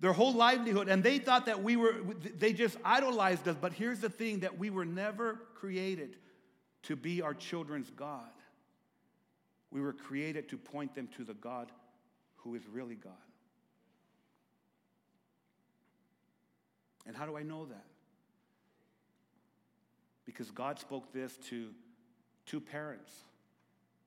their 0.00 0.12
whole 0.12 0.32
livelihood, 0.32 0.88
and 0.88 1.00
they 1.00 1.20
thought 1.20 1.46
that 1.46 1.62
we 1.62 1.76
were, 1.76 1.94
they 2.36 2.52
just 2.52 2.76
idolized 2.84 3.46
us. 3.46 3.54
But 3.60 3.72
here's 3.72 4.00
the 4.00 4.08
thing 4.08 4.40
that 4.40 4.58
we 4.58 4.68
were 4.68 4.84
never 4.84 5.38
created 5.54 6.16
to 6.82 6.96
be 6.96 7.22
our 7.22 7.34
children's 7.34 7.88
God. 7.90 8.32
We 9.70 9.80
were 9.80 9.92
created 9.92 10.48
to 10.48 10.58
point 10.58 10.92
them 10.96 11.08
to 11.18 11.22
the 11.22 11.34
God 11.34 11.70
who 12.38 12.56
is 12.56 12.62
really 12.66 12.96
God. 12.96 13.12
And 17.06 17.14
how 17.14 17.26
do 17.26 17.36
I 17.36 17.44
know 17.44 17.66
that? 17.66 17.86
Because 20.24 20.50
God 20.50 20.80
spoke 20.80 21.12
this 21.12 21.36
to 21.50 21.68
two 22.44 22.60
parents. 22.60 23.12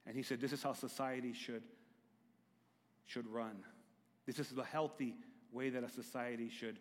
And 0.05 0.13
He 0.13 0.23
said, 0.23 0.41
This 0.41 0.51
is 0.51 0.61
how 0.61 0.73
society 0.73 1.31
should 1.31 1.63
should 3.05 3.27
run. 3.27 3.57
This 4.25 4.39
is 4.39 4.49
the 4.49 4.63
healthy 4.63 5.15
way 5.51 5.69
that 5.69 5.83
a 5.83 5.89
society 5.89 6.49
should, 6.49 6.79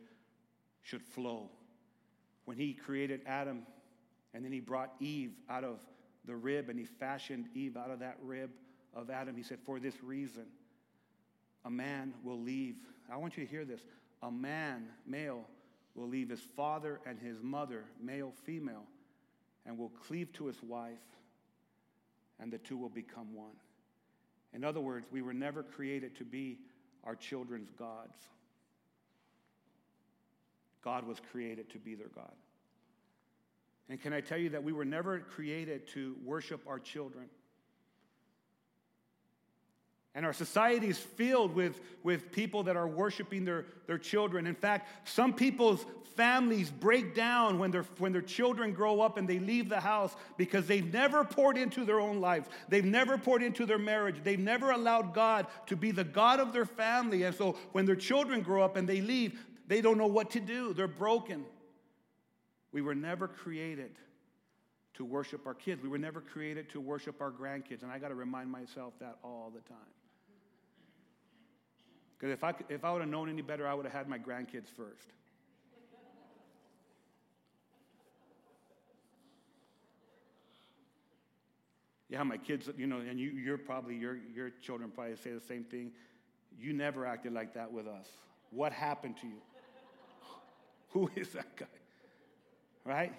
should 0.83 1.03
flow. 1.03 1.51
When 2.45 2.57
he 2.57 2.75
created 2.75 3.21
Adam 3.27 3.67
and 4.33 4.45
then 4.45 4.53
he 4.53 4.61
brought 4.61 4.93
Eve 5.01 5.33
out 5.49 5.65
of 5.65 5.81
the 6.25 6.35
rib 6.35 6.69
and 6.69 6.79
he 6.79 6.85
fashioned 6.85 7.49
Eve 7.55 7.77
out 7.77 7.91
of 7.91 8.01
that 8.01 8.19
rib 8.23 8.51
of 8.95 9.11
Adam, 9.11 9.37
he 9.37 9.43
said, 9.43 9.59
For 9.65 9.79
this 9.79 10.03
reason, 10.03 10.47
a 11.65 11.71
man 11.71 12.15
will 12.23 12.41
leave. 12.41 12.77
I 13.11 13.17
want 13.17 13.37
you 13.37 13.45
to 13.45 13.51
hear 13.51 13.65
this. 13.65 13.81
A 14.23 14.31
man, 14.31 14.89
male, 15.07 15.45
will 15.95 16.09
leave 16.09 16.29
his 16.29 16.41
father 16.57 17.01
and 17.07 17.19
his 17.19 17.43
mother, 17.43 17.85
male, 18.01 18.33
female, 18.45 18.85
and 19.67 19.79
will 19.79 19.91
cleave 20.07 20.33
to 20.35 20.47
his 20.47 20.63
wife, 20.63 20.99
and 22.41 22.53
the 22.53 22.59
two 22.59 22.77
will 22.77 22.89
become 22.89 23.35
one. 23.35 23.55
In 24.55 24.65
other 24.65 24.81
words, 24.81 25.07
we 25.11 25.21
were 25.21 25.35
never 25.35 25.63
created 25.63 26.17
to 26.17 26.25
be 26.25 26.59
our 27.03 27.17
children's 27.17 27.71
gods. 27.73 28.17
God 30.83 31.07
was 31.07 31.19
created 31.33 31.71
to 31.71 31.79
be 31.79 31.95
their 31.95 32.09
God. 32.15 32.33
And 33.89 34.01
can 34.01 34.13
I 34.13 34.21
tell 34.21 34.39
you 34.39 34.51
that 34.51 34.63
we 34.63 34.73
were 34.73 34.85
never 34.85 35.21
created 35.21 35.87
to 35.89 36.17
worship 36.25 36.61
our 36.67 36.79
children? 36.79 37.27
And 40.15 40.25
our 40.25 40.33
society 40.33 40.89
is 40.89 40.99
filled 40.99 41.55
with, 41.55 41.81
with 42.05 42.31
people 42.31 42.63
that 42.65 42.77
are 42.77 42.87
worshiping 42.87 43.45
their, 43.45 43.67
their 43.87 43.99
children. 43.99 44.47
In 44.47 44.55
fact, 44.55 45.09
some 45.09 45.33
people's 45.33 45.85
families 46.15 46.71
break 46.71 47.15
down 47.15 47.59
when, 47.59 47.73
when 47.99 48.13
their 48.13 48.23
children 48.23 48.73
grow 48.73 49.01
up 49.01 49.17
and 49.17 49.29
they 49.29 49.41
leave 49.41 49.69
the 49.69 49.81
house 49.81 50.15
because 50.37 50.69
they've 50.69 50.93
never 50.93 51.25
poured 51.25 51.59
into 51.59 51.85
their 51.85 51.99
own 51.99 52.21
lives. 52.21 52.49
They've 52.69 52.85
never 52.85 53.19
poured 53.19 53.43
into 53.43 53.67
their 53.67 53.79
marriage. 53.79 54.17
They've 54.23 54.39
never 54.39 54.71
allowed 54.71 55.15
God 55.15 55.47
to 55.67 55.77
be 55.77 55.91
the 55.91 56.05
God 56.05 56.39
of 56.39 56.53
their 56.53 56.67
family. 56.67 57.25
And 57.25 57.35
so 57.35 57.57
when 57.73 57.85
their 57.85 57.97
children 57.97 58.43
grow 58.43 58.63
up 58.63 58.77
and 58.77 58.89
they 58.89 59.01
leave, 59.01 59.39
they 59.67 59.81
don't 59.81 59.99
know 59.99 60.07
what 60.07 60.31
to 60.31 60.41
do. 60.41 60.73
They're 60.75 60.87
broken. 60.87 61.45
We 62.71 62.83
were 62.83 62.95
never 62.95 63.27
created 63.27 63.93
to 64.95 65.05
worship 65.05 65.47
our 65.47 65.55
kids. 65.55 65.83
We 65.83 65.89
were 65.89 65.99
never 65.99 66.21
created 66.21 66.71
to 66.71 66.81
worship 66.81 67.21
our 67.21 67.33
grandkids. 67.33 67.83
And 67.83 67.91
I 67.91 67.99
got 67.99 68.09
to 68.09 68.15
remind 68.15 68.51
myself 68.51 68.95
that 69.01 69.17
all 69.25 69.53
the 69.53 69.61
time. 69.69 69.79
Because 72.25 72.39
if 72.39 72.43
I, 72.43 72.55
if 72.71 72.85
I 72.87 72.91
would 72.91 73.03
have 73.03 73.11
known 73.11 73.29
any 73.29 73.43
better, 73.43 73.69
I 73.69 73.75
would 73.75 73.85
have 73.85 73.93
had 73.93 74.09
my 74.09 74.17
grandkids 74.19 74.69
first. 74.75 75.09
Yeah, 82.09 82.23
my 82.23 82.39
kids, 82.39 82.71
you 82.79 82.87
know, 82.87 83.01
and 83.01 83.21
you, 83.21 83.29
you're 83.29 83.59
probably, 83.59 83.97
your, 83.97 84.17
your 84.35 84.49
children 84.63 84.91
probably 84.91 85.17
say 85.17 85.33
the 85.33 85.41
same 85.41 85.65
thing. 85.65 85.93
You 86.59 86.73
never 86.73 87.05
acted 87.05 87.35
like 87.35 87.53
that 87.53 87.71
with 87.71 87.87
us. 87.87 88.09
What 88.49 88.73
happened 88.73 89.19
to 89.19 89.27
you? 89.27 89.43
Who 90.93 91.11
is 91.17 91.29
that 91.35 91.55
guy? 91.57 91.67
Right? 92.87 93.13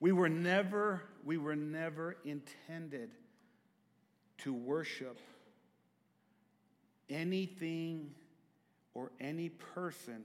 We 0.00 0.10
were 0.10 0.28
never, 0.28 1.02
we 1.24 1.38
were 1.38 1.54
never 1.54 2.16
intended 2.24 3.10
to 4.38 4.52
worship 4.52 5.20
anything 7.10 8.10
or 8.94 9.10
any 9.20 9.48
person 9.48 10.22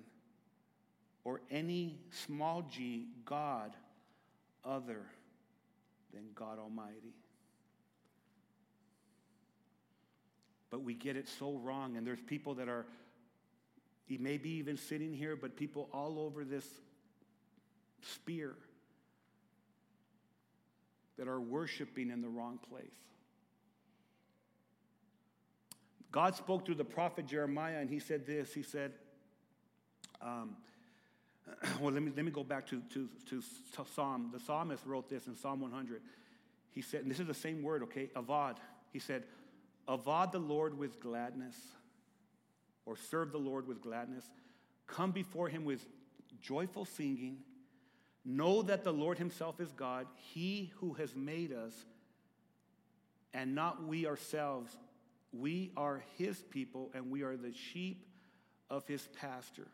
or 1.24 1.42
any 1.52 1.98
small 2.12 2.62
g 2.62 3.08
God 3.26 3.76
other 4.64 5.02
than 6.14 6.24
God 6.36 6.60
Almighty. 6.60 7.16
But 10.70 10.84
we 10.84 10.94
get 10.94 11.16
it 11.16 11.28
so 11.28 11.54
wrong, 11.54 11.98
and 11.98 12.06
there's 12.06 12.22
people 12.22 12.56
that 12.56 12.68
are, 12.68 12.86
he 14.06 14.18
may 14.18 14.38
be 14.38 14.52
even 14.52 14.78
sitting 14.78 15.14
here, 15.14 15.36
but 15.36 15.56
people 15.56 15.90
all 15.94 16.20
over 16.20 16.44
this 16.44 16.66
spear 18.02 18.56
that 21.18 21.28
are 21.28 21.40
worshiping 21.40 22.10
in 22.12 22.22
the 22.22 22.28
wrong 22.28 22.60
place. 22.70 22.84
God 26.16 26.34
spoke 26.34 26.66
through 26.66 26.76
the 26.76 26.86
prophet 26.86 27.26
Jeremiah, 27.26 27.80
and 27.80 27.90
he 27.90 28.00
said 28.00 28.26
this. 28.26 28.54
He 28.54 28.64
said, 28.64 28.94
um, 30.22 30.56
well, 31.82 31.92
let 31.92 32.02
me, 32.02 32.10
let 32.16 32.24
me 32.24 32.32
go 32.32 32.42
back 32.42 32.66
to, 32.68 32.82
to, 32.94 33.10
to 33.30 33.44
Psalm. 33.94 34.30
The 34.32 34.40
psalmist 34.40 34.86
wrote 34.86 35.10
this 35.10 35.28
in 35.28 35.36
Psalm 35.36 35.60
100. 35.60 36.02
He 36.72 36.82
said, 36.82 37.02
and 37.02 37.12
this 37.12 37.20
is 37.20 37.28
the 37.28 37.34
same 37.34 37.62
word, 37.62 37.84
okay? 37.84 38.10
Avad. 38.16 38.56
He 38.94 39.00
said, 39.00 39.24
Avad 39.90 40.32
the 40.32 40.40
Lord 40.40 40.78
with 40.78 41.02
gladness, 41.02 41.58
or 42.86 42.96
serve 42.96 43.34
the 43.34 43.38
Lord 43.38 43.68
with 43.68 43.82
gladness. 43.82 44.24
Come 44.88 45.12
before 45.12 45.50
him 45.50 45.66
with 45.66 45.86
joyful 46.42 46.86
singing. 46.86 47.40
Know 48.24 48.62
that 48.62 48.86
the 48.86 48.94
Lord 48.94 49.18
himself 49.18 49.60
is 49.60 49.70
God, 49.74 50.08
he 50.16 50.72
who 50.78 50.94
has 50.94 51.14
made 51.14 51.52
us, 51.52 51.74
and 53.34 53.54
not 53.54 53.86
we 53.86 54.08
ourselves. 54.08 54.78
We 55.40 55.72
are 55.76 56.04
his 56.18 56.38
people 56.50 56.92
and 56.94 57.12
we 57.12 57.24
are 57.24 57.36
the 57.36 57.54
sheep 57.54 58.06
of 58.70 58.88
his 58.88 59.08
pasture. 59.20 59.68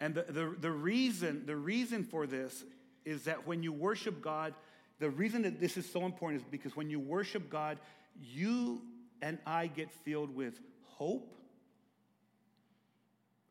And 0.00 0.14
the, 0.14 0.22
the, 0.22 0.56
the, 0.60 0.70
reason, 0.70 1.46
the 1.46 1.56
reason 1.56 2.04
for 2.04 2.26
this 2.26 2.64
is 3.04 3.24
that 3.24 3.46
when 3.46 3.62
you 3.62 3.72
worship 3.72 4.20
God, 4.20 4.54
the 4.98 5.10
reason 5.10 5.42
that 5.42 5.60
this 5.60 5.76
is 5.76 5.90
so 5.90 6.04
important 6.04 6.42
is 6.42 6.48
because 6.50 6.76
when 6.76 6.90
you 6.90 7.00
worship 7.00 7.48
God, 7.48 7.78
you 8.20 8.82
and 9.22 9.38
I 9.46 9.66
get 9.68 9.90
filled 10.04 10.34
with 10.34 10.58
hope. 10.82 11.32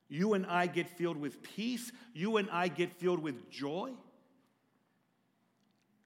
You 0.08 0.34
and 0.34 0.46
I 0.46 0.68
get 0.68 0.88
filled 0.90 1.18
with 1.18 1.42
peace. 1.42 1.92
You 2.14 2.38
and 2.38 2.50
I 2.52 2.68
get 2.68 2.94
filled 2.94 3.20
with 3.20 3.50
joy. 3.50 3.92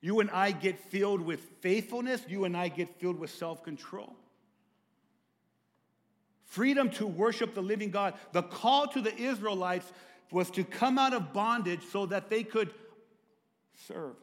You 0.02 0.22
and 0.22 0.32
I 0.32 0.52
get 0.52 0.80
filled 0.90 1.22
with 1.22 1.42
faithfulness. 1.60 2.22
You 2.28 2.46
and 2.46 2.56
I 2.56 2.70
get 2.70 3.00
filled 3.00 3.20
with 3.20 3.30
self 3.30 3.64
control. 3.64 4.16
Freedom 6.50 6.90
to 6.92 7.06
worship 7.06 7.54
the 7.54 7.62
living 7.62 7.92
God. 7.92 8.16
The 8.34 8.42
call 8.42 8.88
to 8.88 9.02
the 9.02 9.16
Israelites 9.16 9.92
was 10.32 10.50
to 10.52 10.64
come 10.64 10.98
out 10.98 11.14
of 11.14 11.32
bondage 11.32 11.82
so 11.92 12.08
that 12.08 12.30
they 12.30 12.44
could 12.44 12.74
serve, 13.88 14.16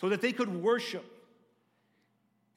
so 0.00 0.08
that 0.08 0.22
they 0.22 0.32
could 0.32 0.62
worship. 0.62 1.04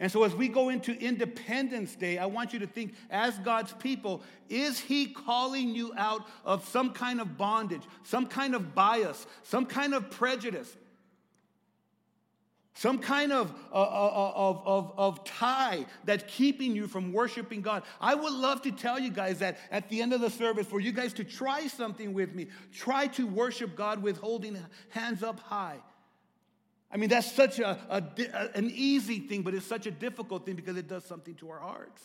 And 0.02 0.10
so, 0.10 0.24
as 0.24 0.34
we 0.34 0.48
go 0.48 0.70
into 0.70 0.94
Independence 0.94 1.94
Day, 1.96 2.18
I 2.18 2.28
want 2.28 2.54
you 2.54 2.60
to 2.60 2.68
think, 2.68 2.94
as 3.10 3.38
God's 3.40 3.74
people, 3.74 4.24
is 4.48 4.80
He 4.80 5.08
calling 5.08 5.76
you 5.76 5.92
out 5.98 6.26
of 6.46 6.66
some 6.70 6.94
kind 6.94 7.20
of 7.20 7.38
bondage, 7.38 7.82
some 8.04 8.26
kind 8.26 8.56
of 8.56 8.74
bias, 8.74 9.28
some 9.44 9.66
kind 9.66 9.94
of 9.94 10.10
prejudice? 10.10 10.78
Some 12.80 13.00
kind 13.00 13.34
of, 13.34 13.54
uh, 13.74 13.76
uh, 13.76 13.82
uh, 13.82 14.32
of, 14.38 14.64
of, 14.66 14.94
of 14.96 15.24
tie 15.26 15.86
that's 16.06 16.24
keeping 16.30 16.74
you 16.74 16.88
from 16.88 17.12
worshiping 17.12 17.62
God. 17.62 17.84
I 18.00 18.16
would 18.16 18.32
love 18.32 18.62
to 18.62 18.72
tell 18.72 18.98
you 18.98 19.10
guys 19.10 19.40
that 19.40 19.58
at 19.70 19.90
the 19.90 20.02
end 20.02 20.14
of 20.14 20.22
the 20.22 20.30
service, 20.30 20.66
for 20.66 20.80
you 20.80 20.94
guys 20.94 21.12
to 21.16 21.26
try 21.26 21.68
something 21.68 22.14
with 22.14 22.34
me. 22.34 22.48
Try 22.72 23.08
to 23.08 23.28
worship 23.28 23.76
God 23.76 24.02
with 24.02 24.18
holding 24.20 24.58
hands 24.92 25.24
up 25.24 25.42
high. 25.42 25.76
I 26.90 26.96
mean, 26.96 27.10
that's 27.10 27.30
such 27.30 27.60
a, 27.60 27.78
a, 27.90 28.58
an 28.58 28.72
easy 28.74 29.20
thing, 29.20 29.42
but 29.42 29.54
it's 29.54 29.66
such 29.66 29.86
a 29.86 29.92
difficult 29.92 30.46
thing 30.46 30.56
because 30.56 30.78
it 30.78 30.88
does 30.88 31.04
something 31.04 31.36
to 31.36 31.50
our 31.50 31.60
hearts. 31.60 32.02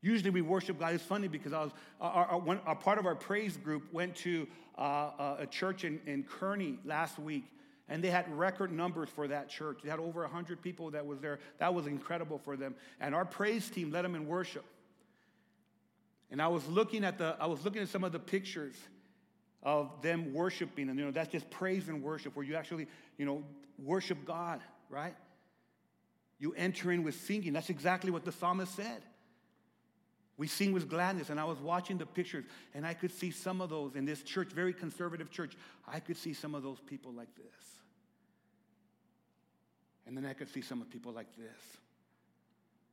Usually 0.00 0.30
we 0.30 0.42
worship 0.42 0.78
God. 0.78 0.94
It's 0.94 1.02
funny 1.02 1.26
because 1.26 1.52
I 1.52 1.64
was, 1.64 1.72
our, 2.00 2.26
our, 2.26 2.60
our 2.66 2.76
part 2.76 3.00
of 3.00 3.04
our 3.04 3.16
praise 3.16 3.56
group 3.56 3.92
went 3.92 4.14
to 4.18 4.46
uh, 4.78 5.38
a 5.40 5.46
church 5.50 5.82
in, 5.82 6.00
in 6.06 6.22
Kearny 6.22 6.78
last 6.84 7.18
week 7.18 7.46
and 7.90 8.02
they 8.02 8.08
had 8.08 8.26
record 8.38 8.72
numbers 8.72 9.08
for 9.08 9.26
that 9.28 9.48
church. 9.48 9.80
They 9.82 9.90
had 9.90 9.98
over 9.98 10.22
100 10.22 10.62
people 10.62 10.92
that 10.92 11.04
was 11.04 11.18
there. 11.18 11.40
That 11.58 11.74
was 11.74 11.88
incredible 11.88 12.38
for 12.38 12.56
them. 12.56 12.76
And 13.00 13.14
our 13.14 13.24
praise 13.24 13.68
team 13.68 13.90
led 13.90 14.04
them 14.04 14.14
in 14.14 14.26
worship. 14.26 14.64
And 16.30 16.40
I 16.40 16.46
was 16.46 16.66
looking 16.68 17.04
at 17.04 17.18
the 17.18 17.36
I 17.40 17.46
was 17.46 17.64
looking 17.64 17.82
at 17.82 17.88
some 17.88 18.04
of 18.04 18.12
the 18.12 18.20
pictures 18.20 18.76
of 19.64 19.90
them 20.00 20.32
worshiping 20.32 20.88
and 20.88 20.98
you 20.98 21.04
know 21.04 21.10
that's 21.10 21.30
just 21.30 21.50
praise 21.50 21.88
and 21.88 22.02
worship 22.02 22.34
where 22.36 22.46
you 22.46 22.54
actually, 22.54 22.86
you 23.18 23.26
know, 23.26 23.42
worship 23.76 24.24
God, 24.24 24.60
right? 24.88 25.16
You 26.38 26.54
enter 26.56 26.92
in 26.92 27.02
with 27.02 27.20
singing. 27.20 27.52
That's 27.52 27.70
exactly 27.70 28.12
what 28.12 28.24
the 28.24 28.32
psalmist 28.32 28.74
said. 28.76 29.02
We 30.36 30.46
sing 30.46 30.72
with 30.72 30.88
gladness. 30.88 31.28
And 31.28 31.38
I 31.38 31.44
was 31.44 31.58
watching 31.58 31.98
the 31.98 32.06
pictures, 32.06 32.46
and 32.72 32.86
I 32.86 32.94
could 32.94 33.12
see 33.12 33.30
some 33.30 33.60
of 33.60 33.68
those 33.68 33.94
in 33.94 34.06
this 34.06 34.22
church, 34.22 34.52
very 34.52 34.72
conservative 34.72 35.30
church. 35.30 35.54
I 35.86 36.00
could 36.00 36.16
see 36.16 36.32
some 36.32 36.54
of 36.54 36.62
those 36.62 36.80
people 36.80 37.12
like 37.12 37.28
this. 37.36 37.79
And 40.10 40.16
then 40.16 40.26
I 40.26 40.32
could 40.32 40.52
see 40.52 40.60
some 40.60 40.82
of 40.82 40.90
people 40.90 41.12
like 41.12 41.36
this. 41.36 41.78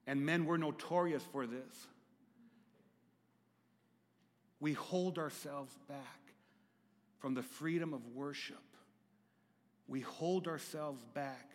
And 0.05 0.23
men 0.23 0.45
were 0.45 0.59
notorious 0.59 1.23
for 1.31 1.47
this. 1.47 1.87
We 4.59 4.73
hold 4.73 5.17
ourselves 5.17 5.75
back 5.89 6.19
from 7.17 7.33
the 7.33 7.41
freedom 7.41 7.95
of 7.95 8.05
worship. 8.13 8.61
We 9.87 10.01
hold 10.01 10.47
ourselves 10.47 11.03
back 11.15 11.49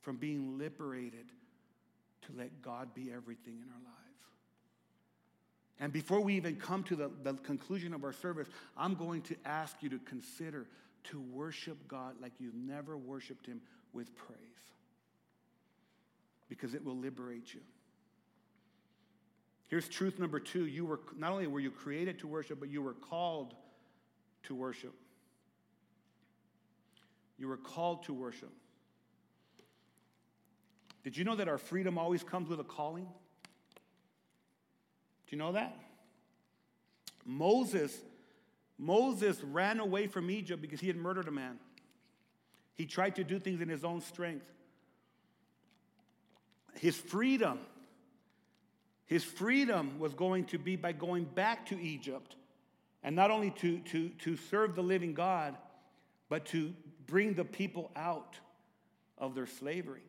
from 0.00 0.16
being 0.16 0.58
liberated 0.58 1.26
to 2.26 2.32
let 2.38 2.62
God 2.62 2.94
be 2.94 3.10
everything 3.12 3.54
in 3.54 3.68
our 3.68 3.82
lives. 3.82 3.96
And 5.80 5.92
before 5.92 6.20
we 6.20 6.36
even 6.36 6.54
come 6.54 6.84
to 6.84 6.94
the, 6.94 7.10
the 7.24 7.32
conclusion 7.32 7.94
of 7.94 8.04
our 8.04 8.12
service, 8.12 8.46
I'm 8.76 8.94
going 8.94 9.22
to 9.22 9.34
ask 9.44 9.74
you 9.80 9.88
to 9.88 9.98
consider 9.98 10.68
to 11.04 11.20
worship 11.20 11.88
God 11.88 12.14
like 12.22 12.34
you've 12.38 12.54
never 12.54 12.96
worshiped 12.96 13.46
Him 13.46 13.60
with 13.92 14.14
praise 14.14 14.49
because 16.50 16.74
it 16.74 16.84
will 16.84 16.96
liberate 16.96 17.54
you. 17.54 17.60
Here's 19.68 19.88
truth 19.88 20.18
number 20.18 20.40
two. 20.40 20.66
You 20.66 20.84
were 20.84 21.00
not 21.16 21.30
only 21.30 21.46
were 21.46 21.60
you 21.60 21.70
created 21.70 22.18
to 22.18 22.26
worship, 22.26 22.60
but 22.60 22.68
you 22.68 22.82
were 22.82 22.92
called 22.92 23.54
to 24.42 24.54
worship. 24.54 24.92
You 27.38 27.48
were 27.48 27.56
called 27.56 28.02
to 28.04 28.12
worship. 28.12 28.50
Did 31.04 31.16
you 31.16 31.24
know 31.24 31.36
that 31.36 31.48
our 31.48 31.56
freedom 31.56 31.96
always 31.96 32.22
comes 32.22 32.50
with 32.50 32.60
a 32.60 32.64
calling? 32.64 33.04
Do 33.04 33.10
you 35.30 35.38
know 35.38 35.52
that? 35.52 35.74
Moses, 37.24 37.96
Moses 38.76 39.40
ran 39.44 39.78
away 39.78 40.08
from 40.08 40.30
Egypt 40.30 40.60
because 40.60 40.80
he 40.80 40.88
had 40.88 40.96
murdered 40.96 41.28
a 41.28 41.30
man. 41.30 41.58
He 42.74 42.86
tried 42.86 43.14
to 43.16 43.24
do 43.24 43.38
things 43.38 43.60
in 43.60 43.68
his 43.68 43.84
own 43.84 44.00
strength. 44.00 44.46
His 46.74 46.96
freedom, 46.96 47.58
his 49.06 49.24
freedom 49.24 49.98
was 49.98 50.14
going 50.14 50.44
to 50.46 50.58
be 50.58 50.76
by 50.76 50.92
going 50.92 51.24
back 51.24 51.66
to 51.66 51.80
Egypt 51.80 52.36
and 53.02 53.16
not 53.16 53.30
only 53.30 53.50
to, 53.50 53.78
to, 53.78 54.08
to 54.10 54.36
serve 54.36 54.74
the 54.74 54.82
living 54.82 55.14
God, 55.14 55.56
but 56.28 56.46
to 56.46 56.72
bring 57.06 57.34
the 57.34 57.44
people 57.44 57.90
out 57.96 58.36
of 59.18 59.34
their 59.34 59.46
slavery. 59.46 60.02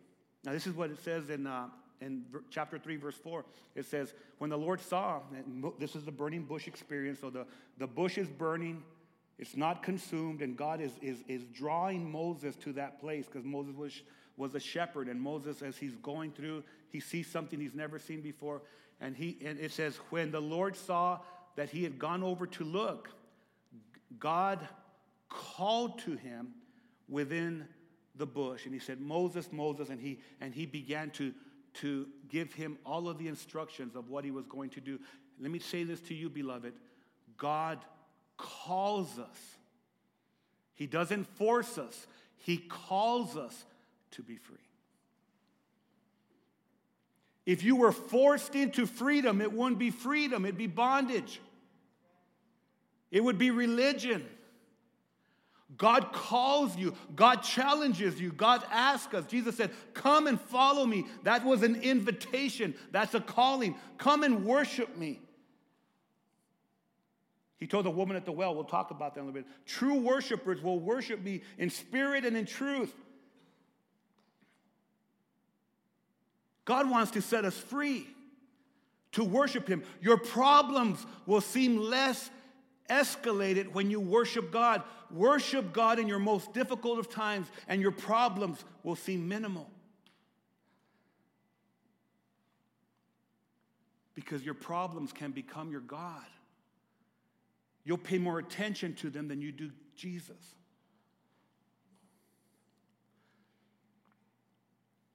Now, 0.43 0.51
this 0.51 0.67
is 0.67 0.75
what 0.75 0.89
it 0.91 1.03
says 1.03 1.29
in 1.29 1.47
uh, 1.47 1.67
in 2.01 2.25
chapter 2.49 2.79
3, 2.79 2.97
verse 2.97 3.15
4, 3.15 3.45
it 3.75 3.85
says, 3.85 4.13
When 4.39 4.49
the 4.49 4.57
Lord 4.57 4.81
saw, 4.81 5.21
this 5.79 5.95
is 5.95 6.03
the 6.03 6.11
burning 6.11 6.43
bush 6.43 6.67
experience, 6.67 7.19
so 7.21 7.29
the, 7.29 7.45
the 7.77 7.87
bush 7.87 8.17
is 8.17 8.27
burning, 8.27 8.83
it's 9.37 9.55
not 9.55 9.83
consumed, 9.83 10.41
and 10.41 10.57
God 10.57 10.81
is, 10.81 10.91
is, 11.01 11.23
is 11.27 11.43
drawing 11.53 12.11
Moses 12.11 12.55
to 12.57 12.73
that 12.73 12.99
place 12.99 13.27
because 13.27 13.45
Moses 13.45 13.75
was, 13.75 14.01
was 14.37 14.55
a 14.55 14.59
shepherd, 14.59 15.07
and 15.07 15.21
Moses, 15.21 15.61
as 15.61 15.77
he's 15.77 15.95
going 15.97 16.31
through, 16.31 16.63
he 16.89 16.99
sees 16.99 17.27
something 17.27 17.59
he's 17.59 17.75
never 17.75 17.99
seen 17.99 18.21
before. 18.21 18.61
And, 18.99 19.15
he, 19.15 19.37
and 19.43 19.59
it 19.59 19.71
says, 19.71 19.97
When 20.09 20.31
the 20.31 20.41
Lord 20.41 20.75
saw 20.75 21.19
that 21.55 21.69
he 21.69 21.83
had 21.83 21.99
gone 21.99 22.23
over 22.23 22.47
to 22.47 22.63
look, 22.63 23.09
God 24.19 24.59
called 25.29 25.99
to 25.99 26.15
him 26.15 26.53
within 27.09 27.65
the 28.15 28.25
bush, 28.25 28.65
and 28.65 28.73
he 28.73 28.79
said, 28.79 28.99
Moses, 28.99 29.49
Moses, 29.51 29.89
and 29.89 29.99
he, 29.99 30.19
and 30.39 30.53
he 30.53 30.65
began 30.65 31.09
to 31.11 31.33
to 31.75 32.07
give 32.29 32.53
him 32.53 32.77
all 32.85 33.07
of 33.07 33.17
the 33.17 33.27
instructions 33.27 33.95
of 33.95 34.09
what 34.09 34.25
he 34.25 34.31
was 34.31 34.45
going 34.45 34.69
to 34.71 34.81
do. 34.81 34.99
Let 35.39 35.51
me 35.51 35.59
say 35.59 35.83
this 35.83 36.01
to 36.01 36.13
you, 36.13 36.29
beloved. 36.29 36.73
God 37.37 37.79
calls 38.37 39.17
us, 39.17 39.57
He 40.73 40.85
doesn't 40.85 41.25
force 41.37 41.77
us, 41.77 42.07
He 42.37 42.57
calls 42.57 43.37
us 43.37 43.65
to 44.11 44.23
be 44.23 44.37
free. 44.37 44.57
If 47.45 47.63
you 47.63 47.75
were 47.75 47.91
forced 47.91 48.55
into 48.55 48.85
freedom, 48.85 49.41
it 49.41 49.51
wouldn't 49.51 49.79
be 49.79 49.89
freedom, 49.89 50.45
it'd 50.45 50.57
be 50.57 50.67
bondage. 50.67 51.41
It 53.09 53.23
would 53.23 53.37
be 53.37 53.51
religion. 53.51 54.25
God 55.77 56.11
calls 56.11 56.75
you, 56.77 56.95
God 57.15 57.43
challenges 57.43 58.19
you, 58.19 58.31
God 58.31 58.63
asks 58.71 59.13
us. 59.13 59.25
Jesus 59.25 59.55
said, 59.55 59.71
Come 59.93 60.27
and 60.27 60.39
follow 60.39 60.85
me. 60.85 61.05
That 61.23 61.45
was 61.45 61.63
an 61.63 61.81
invitation, 61.81 62.75
that's 62.91 63.13
a 63.13 63.21
calling. 63.21 63.75
Come 63.97 64.23
and 64.23 64.45
worship 64.45 64.97
me. 64.97 65.19
He 67.57 67.67
told 67.67 67.85
the 67.85 67.91
woman 67.91 68.17
at 68.17 68.25
the 68.25 68.31
well, 68.31 68.55
we'll 68.55 68.63
talk 68.63 68.91
about 68.91 69.13
that 69.13 69.21
in 69.21 69.27
a 69.27 69.29
little 69.29 69.43
bit. 69.43 69.51
True 69.65 69.95
worshipers 69.95 70.61
will 70.61 70.79
worship 70.79 71.21
me 71.21 71.41
in 71.57 71.69
spirit 71.69 72.25
and 72.25 72.35
in 72.35 72.45
truth. 72.45 72.93
God 76.65 76.89
wants 76.89 77.11
to 77.11 77.21
set 77.21 77.45
us 77.45 77.57
free 77.57 78.07
to 79.13 79.23
worship 79.23 79.67
Him. 79.67 79.83
Your 80.01 80.17
problems 80.17 81.05
will 81.25 81.41
seem 81.41 81.77
less 81.77 82.29
escalated 82.89 83.73
when 83.73 83.89
you 83.89 83.99
worship 83.99 84.51
God. 84.51 84.83
Worship 85.09 85.73
God 85.73 85.99
in 85.99 86.07
your 86.07 86.19
most 86.19 86.53
difficult 86.53 86.99
of 86.99 87.09
times, 87.09 87.47
and 87.67 87.81
your 87.81 87.91
problems 87.91 88.63
will 88.83 88.95
seem 88.95 89.27
minimal. 89.27 89.69
Because 94.13 94.43
your 94.43 94.53
problems 94.53 95.11
can 95.11 95.31
become 95.31 95.71
your 95.71 95.81
God. 95.81 96.25
You'll 97.83 97.97
pay 97.97 98.17
more 98.17 98.39
attention 98.39 98.93
to 98.95 99.09
them 99.09 99.27
than 99.27 99.41
you 99.41 99.51
do 99.51 99.71
Jesus. 99.95 100.55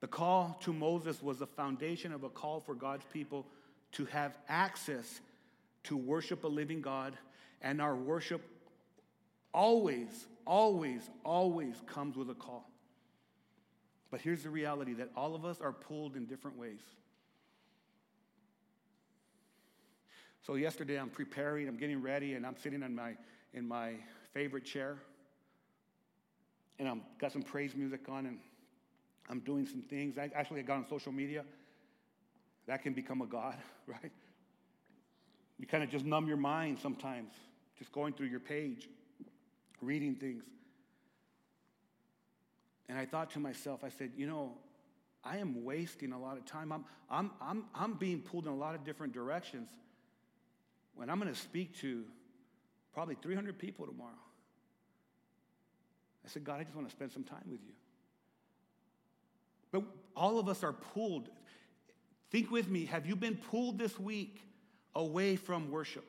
The 0.07 0.12
call 0.12 0.57
to 0.61 0.73
Moses 0.73 1.21
was 1.21 1.40
the 1.40 1.49
foundation 1.49 2.12
of 2.12 2.23
a 2.23 2.29
call 2.29 2.61
for 2.61 2.77
God's 2.77 3.05
people 3.12 3.45
to 3.90 4.05
have 4.05 4.38
access 4.49 5.21
to 5.83 5.97
worship 5.97 6.45
a 6.45 6.47
living 6.47 6.81
God 6.81 7.19
and 7.61 7.83
our 7.83 7.97
worship 7.97 8.40
always, 9.53 10.29
always, 10.47 11.11
always 11.25 11.75
comes 11.88 12.16
with 12.16 12.31
a 12.31 12.35
call. 12.35 12.71
But 14.12 14.21
here's 14.21 14.45
the 14.45 14.49
reality 14.49 14.92
that 14.92 15.11
all 15.16 15.35
of 15.35 15.45
us 15.45 15.61
are 15.61 15.73
pulled 15.73 16.14
in 16.14 16.27
different 16.27 16.57
ways. 16.57 16.83
So 20.47 20.55
yesterday 20.55 21.01
I'm 21.01 21.11
preparing, 21.11 21.66
I'm 21.66 21.79
getting 21.79 22.01
ready, 22.01 22.35
and 22.35 22.47
I'm 22.47 22.57
sitting 22.57 22.85
in 22.85 22.95
my 22.95 23.16
in 23.55 23.66
my 23.66 23.95
favorite 24.33 24.64
chair. 24.64 24.99
And 26.79 26.88
I've 26.88 27.19
got 27.19 27.33
some 27.33 27.42
praise 27.42 27.75
music 27.75 28.09
on 28.09 28.27
and 28.27 28.38
I'm 29.29 29.41
doing 29.41 29.67
some 29.67 29.83
things. 29.83 30.19
I 30.19 30.31
actually 30.35 30.61
I 30.61 30.62
got 30.62 30.79
on 30.79 30.87
social 30.89 31.12
media. 31.12 31.45
That 32.67 32.83
can 32.83 32.93
become 32.93 33.23
a 33.23 33.27
God, 33.27 33.57
right? 33.87 34.12
You 35.59 35.67
kind 35.67 35.83
of 35.83 35.91
just 35.91 36.05
numb 36.05 36.29
your 36.29 36.37
mind 36.37 36.79
sometimes, 36.81 37.33
just 37.79 37.93
going 37.93 38.12
through 38.12 38.27
your 38.27 38.41
page, 38.41 38.89
reading 39.81 40.15
things. 40.15 40.45
And 42.89 42.99
I 42.99 43.07
thought 43.07 43.31
to 43.31 43.41
myself, 43.41 43.83
I 43.83 43.89
said, 43.89 44.12
you 44.17 44.27
know, 44.27 44.53
I 45.25 45.39
am 45.39 45.65
wasting 45.65 46.12
a 46.12 46.21
lot 46.21 46.37
of 46.37 46.45
time. 46.45 46.71
I'm, 46.71 46.85
I'm, 47.11 47.31
I'm, 47.41 47.65
I'm 47.75 47.95
being 47.95 48.21
pulled 48.21 48.47
in 48.47 48.53
a 48.53 48.57
lot 48.57 48.75
of 48.75 48.85
different 48.85 49.12
directions 49.12 49.69
when 50.95 51.11
I'm 51.11 51.19
going 51.19 51.33
to 51.33 51.39
speak 51.39 51.77
to 51.81 52.05
probably 52.95 53.17
300 53.17 53.59
people 53.59 53.87
tomorrow. 53.87 54.11
I 56.25 56.29
said, 56.29 56.45
God, 56.45 56.61
I 56.61 56.65
just 56.65 56.77
want 56.77 56.89
to 56.89 56.95
spend 56.95 57.12
some 57.12 57.25
time 57.25 57.45
with 57.51 57.61
you. 57.67 57.73
All 60.17 60.39
of 60.39 60.49
us 60.49 60.65
are 60.65 60.73
pulled. 60.73 61.29
Think 62.31 62.51
with 62.51 62.69
me 62.69 62.87
have 62.87 63.07
you 63.07 63.17
been 63.17 63.37
pulled 63.37 63.79
this 63.79 63.99
week 64.01 64.43
away 64.95 65.37
from 65.37 65.71
worship? 65.71 66.05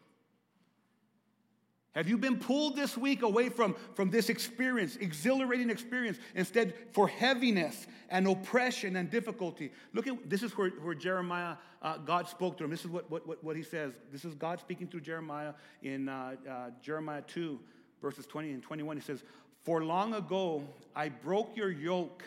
Have 1.97 2.07
you 2.07 2.19
been 2.19 2.37
pulled 2.37 2.75
this 2.75 2.95
week 2.95 3.23
away 3.23 3.49
from, 3.49 3.75
from 3.95 4.11
this 4.11 4.29
experience, 4.29 4.97
exhilarating 4.97 5.71
experience, 5.71 6.19
instead 6.35 6.75
for 6.91 7.07
heaviness 7.07 7.87
and 8.09 8.27
oppression 8.27 8.97
and 8.97 9.09
difficulty? 9.09 9.71
Look 9.93 10.05
at 10.05 10.29
this 10.29 10.43
is 10.43 10.55
where, 10.55 10.69
where 10.69 10.93
Jeremiah, 10.93 11.55
uh, 11.81 11.97
God 11.97 12.27
spoke 12.27 12.55
to 12.59 12.63
him. 12.63 12.69
This 12.69 12.85
is 12.85 12.91
what, 12.91 13.09
what, 13.09 13.43
what 13.43 13.55
he 13.55 13.63
says. 13.63 13.93
This 14.11 14.25
is 14.25 14.35
God 14.35 14.59
speaking 14.59 14.87
through 14.87 15.01
Jeremiah 15.01 15.53
in 15.81 16.07
uh, 16.07 16.35
uh, 16.47 16.69
Jeremiah 16.83 17.23
2, 17.23 17.59
verses 17.99 18.27
20 18.27 18.51
and 18.51 18.61
21. 18.61 18.95
He 18.95 19.01
says, 19.01 19.23
For 19.63 19.83
long 19.83 20.13
ago 20.13 20.67
I 20.95 21.09
broke 21.09 21.57
your 21.57 21.71
yoke. 21.71 22.23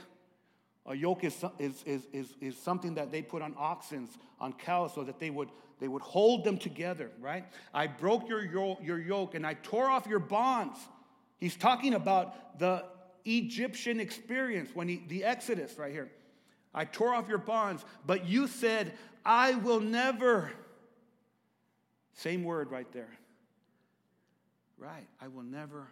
A 0.86 0.94
yoke 0.94 1.24
is, 1.24 1.44
is, 1.58 1.82
is, 1.84 2.06
is, 2.12 2.34
is 2.40 2.56
something 2.56 2.94
that 2.94 3.12
they 3.12 3.22
put 3.22 3.42
on 3.42 3.54
oxen, 3.58 4.08
on 4.40 4.52
cows, 4.54 4.94
so 4.94 5.04
that 5.04 5.20
they 5.20 5.30
would 5.30 5.50
they 5.80 5.88
would 5.88 6.02
hold 6.02 6.44
them 6.44 6.58
together, 6.58 7.10
right? 7.20 7.44
I 7.72 7.86
broke 7.86 8.28
your, 8.28 8.44
your 8.44 8.98
yoke 9.00 9.34
and 9.34 9.46
I 9.46 9.54
tore 9.54 9.88
off 9.88 10.06
your 10.06 10.18
bonds. 10.18 10.78
He's 11.38 11.56
talking 11.56 11.94
about 11.94 12.58
the 12.58 12.84
Egyptian 13.24 13.98
experience 13.98 14.70
when 14.74 14.88
he, 14.88 15.02
the 15.08 15.24
Exodus 15.24 15.78
right 15.78 15.90
here. 15.90 16.10
I 16.74 16.84
tore 16.84 17.14
off 17.14 17.28
your 17.28 17.38
bonds, 17.38 17.82
but 18.06 18.26
you 18.26 18.46
said, 18.46 18.92
I 19.24 19.54
will 19.54 19.80
never. 19.80 20.52
Same 22.12 22.44
word 22.44 22.70
right 22.70 22.90
there. 22.92 23.10
Right, 24.78 25.08
I 25.20 25.28
will 25.28 25.42
never 25.42 25.88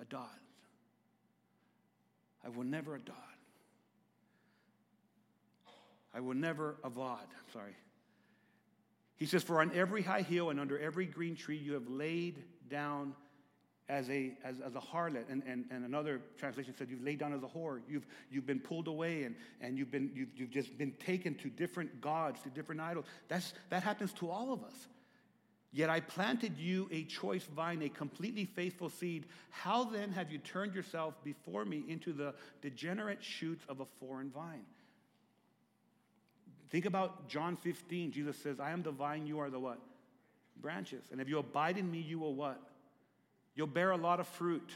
adopt. 0.00 0.34
I 2.44 2.48
will 2.48 2.64
never 2.64 2.96
adopt. 2.96 3.37
I 6.18 6.20
will 6.20 6.34
never 6.34 6.74
avoid. 6.82 7.28
Sorry. 7.52 7.76
He 9.18 9.24
says, 9.24 9.44
For 9.44 9.60
on 9.60 9.70
every 9.72 10.02
high 10.02 10.22
hill 10.22 10.50
and 10.50 10.58
under 10.58 10.76
every 10.76 11.06
green 11.06 11.36
tree 11.36 11.56
you 11.56 11.74
have 11.74 11.88
laid 11.88 12.42
down 12.68 13.14
as 13.88 14.10
a, 14.10 14.32
as, 14.42 14.56
as 14.58 14.74
a 14.74 14.80
harlot. 14.80 15.30
And, 15.30 15.44
and, 15.46 15.66
and 15.70 15.84
another 15.84 16.20
translation 16.36 16.74
said, 16.76 16.88
You've 16.90 17.04
laid 17.04 17.20
down 17.20 17.32
as 17.34 17.44
a 17.44 17.46
whore. 17.46 17.82
You've, 17.88 18.04
you've 18.32 18.46
been 18.46 18.58
pulled 18.58 18.88
away 18.88 19.22
and, 19.22 19.36
and 19.60 19.78
you've, 19.78 19.92
been, 19.92 20.10
you've, 20.12 20.30
you've 20.34 20.50
just 20.50 20.76
been 20.76 20.90
taken 20.98 21.36
to 21.36 21.48
different 21.50 22.00
gods, 22.00 22.40
to 22.42 22.50
different 22.50 22.80
idols. 22.80 23.04
That's, 23.28 23.54
that 23.70 23.84
happens 23.84 24.12
to 24.14 24.28
all 24.28 24.52
of 24.52 24.64
us. 24.64 24.88
Yet 25.70 25.88
I 25.88 26.00
planted 26.00 26.58
you 26.58 26.88
a 26.90 27.04
choice 27.04 27.44
vine, 27.44 27.82
a 27.82 27.88
completely 27.88 28.44
faithful 28.44 28.90
seed. 28.90 29.26
How 29.50 29.84
then 29.84 30.10
have 30.10 30.32
you 30.32 30.38
turned 30.38 30.74
yourself 30.74 31.14
before 31.22 31.64
me 31.64 31.84
into 31.86 32.12
the 32.12 32.34
degenerate 32.60 33.22
shoots 33.22 33.64
of 33.68 33.78
a 33.78 33.86
foreign 34.00 34.30
vine? 34.30 34.64
Think 36.70 36.84
about 36.84 37.28
John 37.28 37.56
15. 37.56 38.12
Jesus 38.12 38.36
says, 38.36 38.60
I 38.60 38.70
am 38.70 38.82
the 38.82 38.90
vine, 38.90 39.26
you 39.26 39.38
are 39.40 39.50
the 39.50 39.58
what? 39.58 39.78
Branches. 40.60 41.04
And 41.10 41.20
if 41.20 41.28
you 41.28 41.38
abide 41.38 41.78
in 41.78 41.90
me, 41.90 41.98
you 41.98 42.18
will 42.18 42.34
what? 42.34 42.60
You'll 43.54 43.66
bear 43.66 43.90
a 43.90 43.96
lot 43.96 44.20
of 44.20 44.28
fruit. 44.28 44.70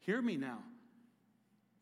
Hear 0.00 0.22
me 0.22 0.36
now. 0.36 0.58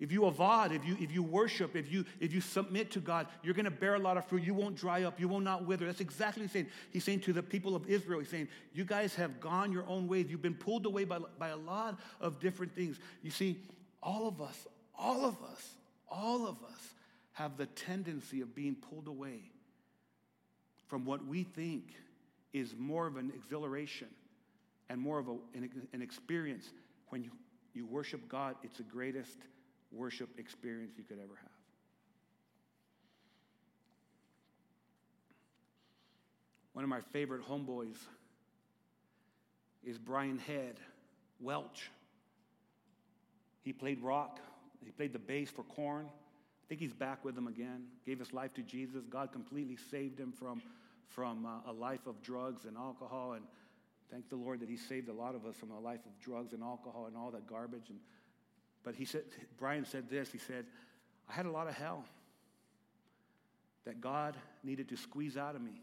If 0.00 0.12
you 0.12 0.22
avad, 0.22 0.72
if 0.72 0.84
you, 0.84 0.96
if 1.00 1.12
you 1.12 1.24
worship, 1.24 1.74
if 1.74 1.90
you, 1.90 2.04
if 2.20 2.32
you 2.32 2.40
submit 2.40 2.92
to 2.92 3.00
God, 3.00 3.26
you're 3.42 3.54
going 3.54 3.64
to 3.64 3.70
bear 3.70 3.96
a 3.96 3.98
lot 3.98 4.16
of 4.16 4.24
fruit. 4.26 4.44
You 4.44 4.54
won't 4.54 4.76
dry 4.76 5.02
up. 5.02 5.18
You 5.18 5.26
will 5.26 5.40
not 5.40 5.66
wither. 5.66 5.86
That's 5.86 6.00
exactly 6.00 6.42
what 6.42 6.44
he's 6.44 6.52
saying. 6.52 6.66
He's 6.92 7.04
saying 7.04 7.20
to 7.20 7.32
the 7.32 7.42
people 7.42 7.74
of 7.74 7.88
Israel, 7.88 8.20
he's 8.20 8.28
saying, 8.28 8.48
you 8.72 8.84
guys 8.84 9.16
have 9.16 9.40
gone 9.40 9.72
your 9.72 9.84
own 9.88 10.06
ways. 10.06 10.26
You've 10.28 10.42
been 10.42 10.54
pulled 10.54 10.86
away 10.86 11.04
by, 11.04 11.18
by 11.38 11.48
a 11.48 11.56
lot 11.56 11.98
of 12.20 12.38
different 12.38 12.76
things. 12.76 12.96
You 13.22 13.32
see, 13.32 13.58
all 14.00 14.28
of 14.28 14.40
us, 14.40 14.68
all 14.96 15.24
of 15.24 15.36
us, 15.42 15.74
all 16.08 16.46
of 16.46 16.56
us 16.62 16.94
have 17.38 17.56
the 17.56 17.66
tendency 17.66 18.40
of 18.40 18.52
being 18.52 18.74
pulled 18.74 19.06
away 19.06 19.40
from 20.88 21.04
what 21.04 21.24
we 21.24 21.44
think 21.44 21.94
is 22.52 22.74
more 22.76 23.06
of 23.06 23.16
an 23.16 23.30
exhilaration 23.32 24.08
and 24.88 25.00
more 25.00 25.20
of 25.20 25.28
a, 25.28 25.36
an, 25.54 25.70
an 25.92 26.02
experience. 26.02 26.70
When 27.10 27.22
you, 27.22 27.30
you 27.74 27.86
worship 27.86 28.28
God, 28.28 28.56
it's 28.64 28.78
the 28.78 28.82
greatest 28.82 29.36
worship 29.92 30.28
experience 30.36 30.94
you 30.98 31.04
could 31.04 31.18
ever 31.18 31.36
have. 31.40 31.50
One 36.72 36.82
of 36.82 36.88
my 36.88 37.02
favorite 37.12 37.46
homeboys 37.48 37.98
is 39.84 39.96
Brian 39.96 40.38
Head 40.38 40.80
Welch. 41.40 41.88
He 43.62 43.72
played 43.72 44.02
rock, 44.02 44.40
he 44.84 44.90
played 44.90 45.12
the 45.12 45.20
bass 45.20 45.50
for 45.50 45.62
Korn 46.68 46.78
think 46.78 46.80
he's 46.80 46.92
back 46.92 47.24
with 47.24 47.34
them 47.34 47.46
again. 47.46 47.84
Gave 48.04 48.18
his 48.18 48.32
life 48.32 48.52
to 48.54 48.62
Jesus. 48.62 49.04
God 49.08 49.32
completely 49.32 49.76
saved 49.90 50.18
him 50.20 50.32
from, 50.32 50.60
from 51.08 51.46
uh, 51.46 51.70
a 51.70 51.72
life 51.72 52.06
of 52.06 52.22
drugs 52.22 52.66
and 52.66 52.76
alcohol. 52.76 53.32
And 53.32 53.44
thank 54.10 54.28
the 54.28 54.36
Lord 54.36 54.60
that 54.60 54.68
he 54.68 54.76
saved 54.76 55.08
a 55.08 55.12
lot 55.12 55.34
of 55.34 55.46
us 55.46 55.56
from 55.56 55.70
a 55.70 55.80
life 55.80 56.00
of 56.04 56.20
drugs 56.20 56.52
and 56.52 56.62
alcohol 56.62 57.06
and 57.06 57.16
all 57.16 57.30
that 57.30 57.46
garbage. 57.46 57.88
And, 57.88 57.98
but 58.84 58.94
he 58.94 59.04
said, 59.04 59.22
Brian 59.58 59.86
said 59.86 60.10
this. 60.10 60.30
He 60.30 60.38
said, 60.38 60.66
I 61.28 61.32
had 61.32 61.46
a 61.46 61.50
lot 61.50 61.68
of 61.68 61.74
hell 61.74 62.04
that 63.86 64.00
God 64.00 64.36
needed 64.62 64.88
to 64.90 64.96
squeeze 64.96 65.36
out 65.36 65.54
of 65.54 65.62
me. 65.62 65.80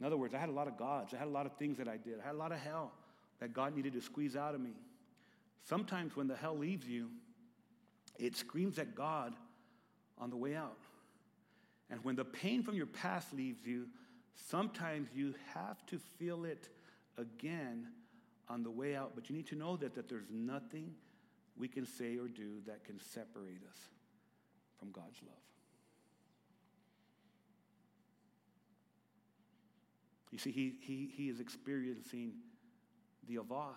In 0.00 0.06
other 0.06 0.16
words, 0.16 0.34
I 0.34 0.38
had 0.38 0.48
a 0.48 0.52
lot 0.52 0.66
of 0.66 0.76
gods. 0.76 1.14
I 1.14 1.18
had 1.18 1.28
a 1.28 1.30
lot 1.30 1.46
of 1.46 1.52
things 1.56 1.78
that 1.78 1.86
I 1.86 1.96
did. 1.98 2.14
I 2.20 2.26
had 2.26 2.34
a 2.34 2.38
lot 2.38 2.50
of 2.50 2.58
hell 2.58 2.90
that 3.38 3.52
God 3.52 3.76
needed 3.76 3.92
to 3.92 4.00
squeeze 4.00 4.34
out 4.34 4.56
of 4.56 4.60
me. 4.60 4.72
Sometimes 5.62 6.16
when 6.16 6.26
the 6.26 6.34
hell 6.34 6.58
leaves 6.58 6.88
you, 6.88 7.10
it 8.22 8.36
screams 8.36 8.78
at 8.78 8.94
God 8.94 9.34
on 10.16 10.30
the 10.30 10.36
way 10.36 10.54
out. 10.54 10.78
And 11.90 12.02
when 12.04 12.14
the 12.14 12.24
pain 12.24 12.62
from 12.62 12.76
your 12.76 12.86
past 12.86 13.34
leaves 13.34 13.66
you, 13.66 13.88
sometimes 14.48 15.08
you 15.12 15.34
have 15.52 15.84
to 15.86 15.98
feel 15.98 16.44
it 16.44 16.68
again 17.18 17.88
on 18.48 18.62
the 18.62 18.70
way 18.70 18.94
out. 18.94 19.12
But 19.16 19.28
you 19.28 19.34
need 19.34 19.48
to 19.48 19.56
know 19.56 19.76
that, 19.76 19.96
that 19.96 20.08
there's 20.08 20.30
nothing 20.30 20.94
we 21.58 21.66
can 21.66 21.84
say 21.84 22.16
or 22.16 22.28
do 22.28 22.60
that 22.64 22.84
can 22.84 23.00
separate 23.00 23.62
us 23.68 23.76
from 24.78 24.92
God's 24.92 25.18
love. 25.26 25.36
You 30.30 30.38
see, 30.38 30.52
he, 30.52 30.74
he, 30.80 31.10
he 31.14 31.28
is 31.28 31.40
experiencing 31.40 32.34
the 33.28 33.36
avad. 33.36 33.74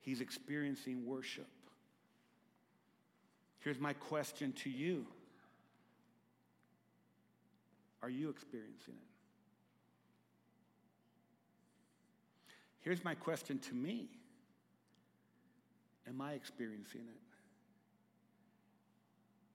He's 0.00 0.20
experiencing 0.20 1.06
worship. 1.06 1.48
Here's 3.64 3.80
my 3.80 3.94
question 3.94 4.52
to 4.62 4.70
you 4.70 5.06
Are 8.02 8.10
you 8.10 8.28
experiencing 8.28 8.94
it? 8.94 9.08
Here's 12.80 13.02
my 13.02 13.14
question 13.14 13.58
to 13.60 13.74
me 13.74 14.10
Am 16.06 16.20
I 16.20 16.34
experiencing 16.34 17.00
it? 17.08 17.24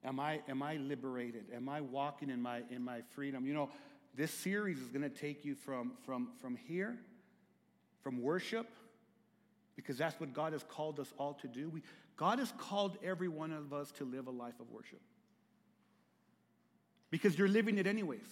Am 0.08 0.20
I, 0.20 0.42
am 0.50 0.64
I 0.64 0.78
liberated? 0.78 1.46
Am 1.54 1.70
I 1.70 1.82
walking 1.82 2.32
in 2.32 2.42
my, 2.42 2.64
in 2.72 2.82
my 2.84 3.02
freedom? 3.14 3.46
You 3.46 3.54
know, 3.54 3.70
this 4.16 4.32
series 4.32 4.80
is 4.80 4.88
going 4.88 5.04
to 5.04 5.10
take 5.10 5.46
you 5.46 5.54
from, 5.54 5.92
from, 6.06 6.30
from 6.42 6.56
here, 6.56 6.98
from 8.02 8.24
worship, 8.24 8.68
because 9.80 9.98
that's 9.98 10.20
what 10.20 10.34
God 10.34 10.52
has 10.52 10.62
called 10.64 11.00
us 11.00 11.14
all 11.18 11.36
to 11.36 11.48
do. 11.48 11.70
We, 11.70 11.82
God 12.18 12.40
has 12.40 12.52
called 12.58 12.98
every 13.02 13.30
one 13.30 13.54
of 13.54 13.72
us 13.72 13.92
to 13.94 14.04
live 14.04 14.28
a 14.28 14.32
life 14.32 14.60
of 14.60 14.70
worship. 14.70 15.00
Because 17.10 17.38
you're 17.38 17.48
living 17.48 17.78
it 17.78 17.88
anyways. 17.88 18.28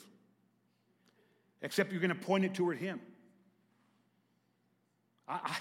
Except 1.62 1.94
you're 1.94 2.02
going 2.02 2.10
to 2.10 2.16
point 2.16 2.44
it 2.44 2.54
toward 2.54 2.78
Him. 2.80 3.00
I, 5.26 5.58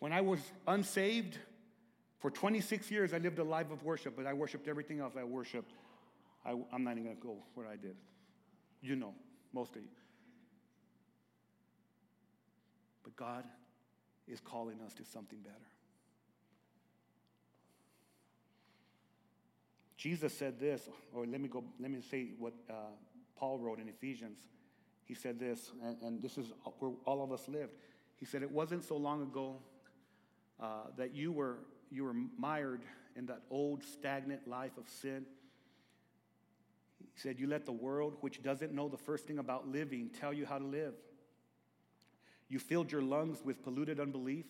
When 0.00 0.12
I 0.12 0.20
was 0.20 0.40
unsaved, 0.66 1.38
for 2.18 2.30
26 2.30 2.90
years, 2.90 3.14
I 3.14 3.18
lived 3.18 3.38
a 3.38 3.44
life 3.44 3.70
of 3.70 3.82
worship, 3.82 4.14
but 4.16 4.26
I 4.26 4.34
worshiped 4.34 4.68
everything 4.68 5.00
else 5.00 5.14
I 5.18 5.24
worshiped. 5.24 5.72
I, 6.44 6.50
am 6.50 6.84
not 6.84 6.92
even 6.92 7.04
going 7.04 7.16
to 7.16 7.22
go 7.22 7.36
where 7.54 7.66
I 7.66 7.76
did. 7.76 7.96
You 8.82 8.96
know, 8.96 9.14
most 9.54 9.76
of 9.76 9.82
you. 9.82 9.88
But 13.02 13.16
God 13.16 13.44
is 14.28 14.40
calling 14.40 14.80
us 14.84 14.94
to 14.94 15.04
something 15.04 15.38
better. 15.40 15.56
Jesus 19.96 20.36
said 20.36 20.58
this, 20.58 20.88
or 21.14 21.26
let 21.26 21.40
me 21.40 21.48
go, 21.48 21.62
let 21.78 21.90
me 21.90 22.00
say 22.00 22.30
what 22.38 22.54
uh, 22.68 22.74
Paul 23.36 23.58
wrote 23.60 23.78
in 23.78 23.88
Ephesians. 23.88 24.38
He 25.04 25.14
said 25.14 25.38
this, 25.38 25.70
and, 25.80 25.96
and, 26.02 26.22
this 26.22 26.38
is 26.38 26.52
where 26.78 26.92
all 27.04 27.22
of 27.22 27.30
us 27.30 27.48
lived. 27.48 27.72
He 28.16 28.26
said, 28.26 28.42
It 28.42 28.50
wasn't 28.50 28.84
so 28.84 28.96
long 28.96 29.22
ago 29.22 29.56
uh, 30.60 30.86
that 30.96 31.14
you 31.14 31.30
were, 31.30 31.58
you 31.90 32.04
were 32.04 32.14
mired 32.38 32.82
in 33.14 33.26
that 33.26 33.42
old 33.50 33.84
stagnant 33.84 34.48
life 34.48 34.76
of 34.76 34.88
sin. 34.88 35.24
He 37.14 37.20
said, 37.20 37.38
You 37.38 37.46
let 37.46 37.66
the 37.66 37.72
world, 37.72 38.16
which 38.22 38.42
doesn't 38.42 38.72
know 38.72 38.88
the 38.88 38.96
first 38.96 39.26
thing 39.26 39.38
about 39.38 39.68
living, 39.68 40.10
tell 40.18 40.32
you 40.32 40.46
how 40.46 40.58
to 40.58 40.64
live. 40.64 40.94
You 42.52 42.58
filled 42.58 42.92
your 42.92 43.02
lungs 43.02 43.38
with 43.44 43.62
polluted 43.62 43.98
unbelief, 43.98 44.46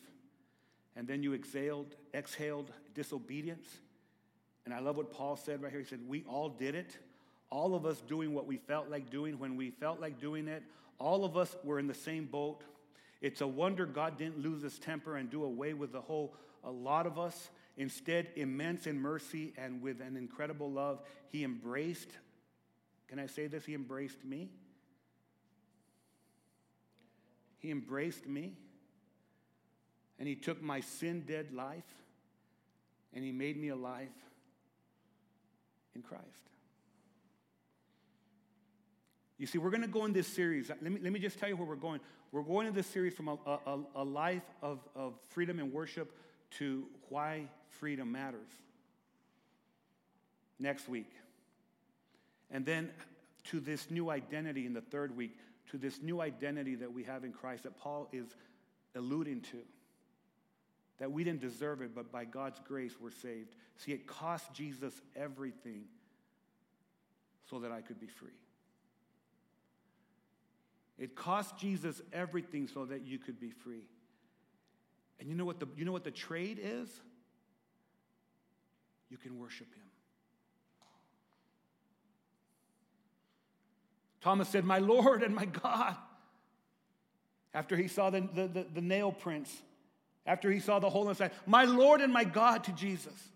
and 0.96 1.06
then 1.06 1.22
you 1.22 1.32
exhaled, 1.32 1.96
exhaled 2.12 2.70
disobedience 2.94 3.66
and 4.64 4.72
I 4.72 4.78
love 4.78 4.96
what 4.96 5.10
Paul 5.10 5.36
said 5.36 5.62
right 5.62 5.70
here. 5.72 5.80
He 5.80 5.86
said, 5.86 6.00
We 6.06 6.24
all 6.28 6.48
did 6.48 6.74
it. 6.74 6.96
All 7.50 7.74
of 7.74 7.84
us 7.84 8.00
doing 8.00 8.32
what 8.32 8.46
we 8.46 8.56
felt 8.56 8.88
like 8.88 9.10
doing 9.10 9.38
when 9.38 9.56
we 9.56 9.70
felt 9.70 10.00
like 10.00 10.20
doing 10.20 10.48
it. 10.48 10.62
All 10.98 11.24
of 11.24 11.36
us 11.36 11.54
were 11.64 11.78
in 11.78 11.86
the 11.86 11.94
same 11.94 12.26
boat. 12.26 12.62
It's 13.20 13.40
a 13.40 13.46
wonder 13.46 13.86
God 13.86 14.16
didn't 14.16 14.40
lose 14.40 14.62
his 14.62 14.78
temper 14.78 15.16
and 15.16 15.28
do 15.30 15.44
away 15.44 15.74
with 15.74 15.92
the 15.92 16.00
whole, 16.00 16.34
a 16.64 16.70
lot 16.70 17.06
of 17.06 17.18
us. 17.18 17.50
Instead, 17.76 18.28
immense 18.36 18.86
in 18.86 19.00
mercy 19.00 19.52
and 19.56 19.82
with 19.82 20.00
an 20.00 20.16
incredible 20.16 20.70
love, 20.70 21.00
he 21.30 21.44
embraced, 21.44 22.10
can 23.08 23.18
I 23.18 23.26
say 23.26 23.46
this? 23.46 23.64
He 23.64 23.74
embraced 23.74 24.24
me. 24.24 24.50
He 27.62 27.70
embraced 27.70 28.26
me. 28.26 28.52
And 30.18 30.28
he 30.28 30.34
took 30.34 30.60
my 30.62 30.80
sin 30.80 31.24
dead 31.26 31.52
life 31.52 31.82
and 33.14 33.24
he 33.24 33.32
made 33.32 33.56
me 33.56 33.68
alive 33.68 34.08
in 35.94 36.02
Christ. 36.02 36.24
You 39.38 39.46
see, 39.46 39.58
we're 39.58 39.70
going 39.70 39.82
to 39.82 39.88
go 39.88 40.04
in 40.04 40.12
this 40.12 40.28
series. 40.28 40.68
Let 40.68 40.82
me, 40.82 41.00
let 41.02 41.12
me 41.12 41.18
just 41.18 41.38
tell 41.38 41.48
you 41.48 41.56
where 41.56 41.66
we're 41.66 41.74
going. 41.74 42.00
We're 42.30 42.42
going 42.42 42.66
in 42.66 42.74
this 42.74 42.86
series 42.86 43.14
from 43.14 43.28
a, 43.28 43.38
a, 43.66 43.78
a 43.96 44.04
life 44.04 44.44
of, 44.62 44.78
of 44.94 45.14
freedom 45.28 45.58
and 45.58 45.72
worship 45.72 46.16
to 46.58 46.84
why 47.08 47.46
freedom 47.68 48.12
matters. 48.12 48.50
Next 50.58 50.88
week. 50.88 51.10
And 52.50 52.64
then 52.64 52.90
to 53.44 53.58
this 53.58 53.90
new 53.90 54.10
identity 54.10 54.66
in 54.66 54.74
the 54.74 54.80
third 54.80 55.16
week, 55.16 55.36
to 55.70 55.78
this 55.78 56.02
new 56.02 56.20
identity 56.20 56.74
that 56.76 56.92
we 56.92 57.04
have 57.04 57.24
in 57.24 57.32
Christ 57.32 57.62
that 57.62 57.78
Paul 57.78 58.08
is 58.12 58.26
alluding 58.94 59.40
to 59.42 59.58
that 61.02 61.10
we 61.10 61.24
didn't 61.24 61.40
deserve 61.40 61.82
it, 61.82 61.96
but 61.96 62.12
by 62.12 62.24
God's 62.24 62.60
grace 62.60 62.92
we're 63.00 63.10
saved. 63.10 63.56
See, 63.76 63.90
it 63.90 64.06
cost 64.06 64.52
Jesus 64.52 64.94
everything 65.16 65.82
so 67.50 67.58
that 67.58 67.72
I 67.72 67.80
could 67.80 67.98
be 67.98 68.06
free. 68.06 68.38
It 70.98 71.16
cost 71.16 71.58
Jesus 71.58 72.00
everything 72.12 72.68
so 72.68 72.84
that 72.84 73.04
you 73.04 73.18
could 73.18 73.40
be 73.40 73.50
free. 73.50 73.88
And 75.18 75.28
you 75.28 75.34
know 75.34 75.44
what 75.44 75.58
the, 75.58 75.66
you 75.76 75.84
know 75.84 75.90
what 75.90 76.04
the 76.04 76.12
trade 76.12 76.60
is? 76.62 76.88
You 79.10 79.16
can 79.16 79.38
worship 79.38 79.74
him. 79.74 79.82
Thomas 84.22 84.48
said, 84.48 84.64
My 84.64 84.78
Lord 84.78 85.22
and 85.22 85.34
my 85.34 85.44
God. 85.44 85.96
After 87.54 87.76
he 87.76 87.86
saw 87.86 88.08
the, 88.10 88.20
the, 88.20 88.48
the, 88.48 88.66
the 88.74 88.80
nail 88.80 89.12
prints 89.12 89.54
after 90.24 90.50
he 90.50 90.60
saw 90.60 90.78
the 90.78 90.88
hole 90.88 91.02
in 91.02 91.08
the 91.08 91.14
side, 91.14 91.32
My 91.46 91.64
Lord 91.64 92.00
and 92.00 92.12
my 92.12 92.24
God 92.24 92.64
to 92.64 92.72
Jesus. 92.72 93.28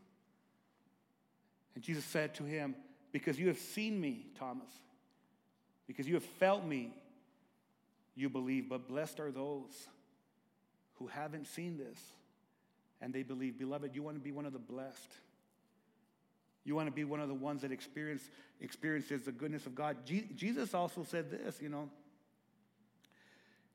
And 1.75 1.83
Jesus 1.83 2.05
said 2.05 2.35
to 2.37 2.44
him, 2.44 2.75
Because 3.12 3.38
you 3.38 3.49
have 3.49 3.59
seen 3.59 4.01
me, 4.01 4.27
Thomas, 4.38 4.70
because 5.87 6.07
you 6.07 6.14
have 6.14 6.25
felt 6.25 6.64
me, 6.64 6.94
you 8.14 8.29
believe. 8.31 8.68
But 8.68 8.88
blessed 8.88 9.20
are 9.20 9.31
those 9.31 9.88
who 10.94 11.09
haven't 11.09 11.46
seen 11.49 11.77
this 11.77 11.99
and 13.01 13.12
they 13.12 13.22
believe. 13.22 13.59
Beloved, 13.59 13.94
you 13.94 14.03
want 14.03 14.16
to 14.16 14.22
be 14.22 14.33
one 14.33 14.46
of 14.46 14.53
the 14.53 14.59
blessed. 14.59 15.12
You 16.66 16.74
want 16.74 16.88
to 16.88 16.92
be 16.92 17.05
one 17.05 17.20
of 17.20 17.29
the 17.29 17.35
ones 17.35 17.62
that 17.62 17.72
experience, 17.72 18.29
experiences 18.61 19.22
the 19.22 19.33
goodness 19.33 19.64
of 19.64 19.74
God. 19.74 20.05
Je- 20.05 20.29
Jesus 20.37 20.74
also 20.74 21.02
said 21.02 21.31
this, 21.31 21.62
you 21.62 21.70
know. 21.70 21.88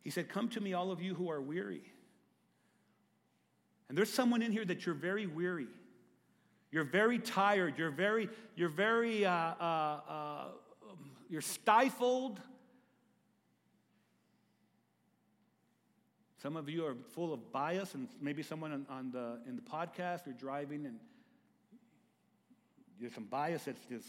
He 0.04 0.12
said, 0.12 0.30
Come 0.30 0.49
to 0.49 0.62
me, 0.62 0.73
all 0.73 0.91
of 0.91 1.01
you 1.01 1.15
who 1.15 1.32
are 1.32 1.41
weary 1.41 1.82
and 3.91 3.97
there's 3.97 4.10
someone 4.10 4.41
in 4.41 4.54
here 4.54 4.63
that 4.63 4.86
you're 4.86 4.95
very 4.95 5.27
weary. 5.27 5.67
You're 6.71 6.86
very 6.86 7.19
tired. 7.19 7.77
You're 7.77 7.91
very, 7.91 8.30
you're 8.56 8.69
very, 8.69 9.25
uh, 9.25 9.34
uh, 9.34 9.99
uh, 10.08 10.43
you're 11.30 11.41
stifled. 11.41 12.39
Some 16.41 16.56
of 16.56 16.69
you 16.69 16.86
are 16.86 16.95
full 17.10 17.34
of 17.34 17.51
bias, 17.51 17.93
and 17.93 18.08
maybe 18.21 18.43
someone 18.43 18.71
on, 18.71 18.86
on 18.89 19.12
the, 19.12 19.39
in 19.45 19.58
the 19.58 19.62
podcast 19.62 20.25
or 20.25 20.32
driving, 20.32 20.86
and 20.86 20.95
there's 23.02 23.14
some 23.14 23.26
bias 23.26 23.64
that's 23.64 23.84
just 23.88 24.08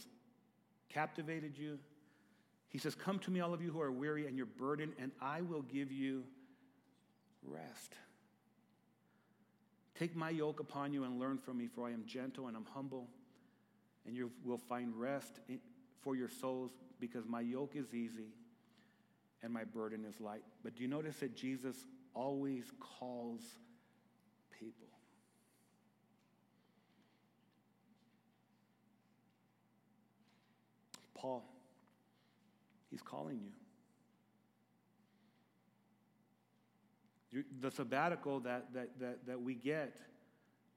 captivated 0.91 1.57
you. 1.57 1.79
He 2.69 2.79
says, 2.79 2.95
Come 2.95 3.19
to 3.21 3.31
me, 3.31 3.41
all 3.41 3.55
of 3.55 3.63
you 3.63 3.71
who 3.71 3.81
are 3.81 3.91
weary 3.91 4.27
and 4.27 4.37
you're 4.37 4.47
burdened, 4.47 4.93
and 4.99 5.13
I 5.21 5.41
will 5.41 5.63
give 5.63 5.91
you 5.91 6.25
rest. 7.43 7.95
Take 9.99 10.15
my 10.15 10.31
yoke 10.31 10.61
upon 10.61 10.93
you 10.93 11.05
and 11.05 11.19
learn 11.19 11.39
from 11.39 11.59
me, 11.59 11.69
for 11.75 11.87
I 11.87 11.93
am 11.93 12.05
gentle 12.07 12.49
and 12.49 12.57
I'm 12.57 12.67
humble, 12.75 13.09
and 14.07 14.17
you 14.17 14.31
will 14.45 14.59
find 14.59 14.95
rest 14.95 15.41
for 16.01 16.17
your 16.17 16.29
souls, 16.29 16.73
because 17.01 17.27
my 17.27 17.41
yoke 17.41 17.77
is 17.77 17.95
easy 17.95 18.33
and 19.43 19.53
my 19.53 19.65
burden 19.65 20.05
is 20.05 20.21
light. 20.21 20.43
But 20.63 20.77
do 20.77 20.83
you 20.83 20.89
notice 20.89 21.17
that 21.17 21.37
Jesus 21.37 21.77
always 22.15 22.65
calls 22.79 23.43
people? 24.59 24.92
Paul, 31.23 31.45
he's 32.91 33.01
calling 33.01 33.41
you. 37.33 37.45
The 37.61 37.71
sabbatical 37.71 38.41
that, 38.41 38.75
that, 38.75 38.99
that, 38.99 39.27
that 39.27 39.41
we 39.41 39.55
get, 39.55 39.97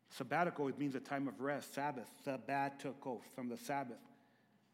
sabbatical 0.10 0.68
it 0.68 0.78
means 0.78 0.94
a 0.94 1.00
time 1.00 1.28
of 1.28 1.42
rest, 1.42 1.74
Sabbath, 1.74 2.08
sabbatical 2.24 3.24
from 3.34 3.50
the 3.50 3.58
Sabbath. 3.58 3.98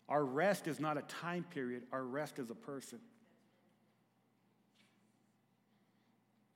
Our 0.09 0.25
rest 0.25 0.67
is 0.67 0.79
not 0.79 0.97
a 0.97 1.03
time 1.03 1.45
period, 1.49 1.83
our 1.93 2.03
rest 2.03 2.37
is 2.37 2.51
a 2.51 2.55
person. 2.55 2.99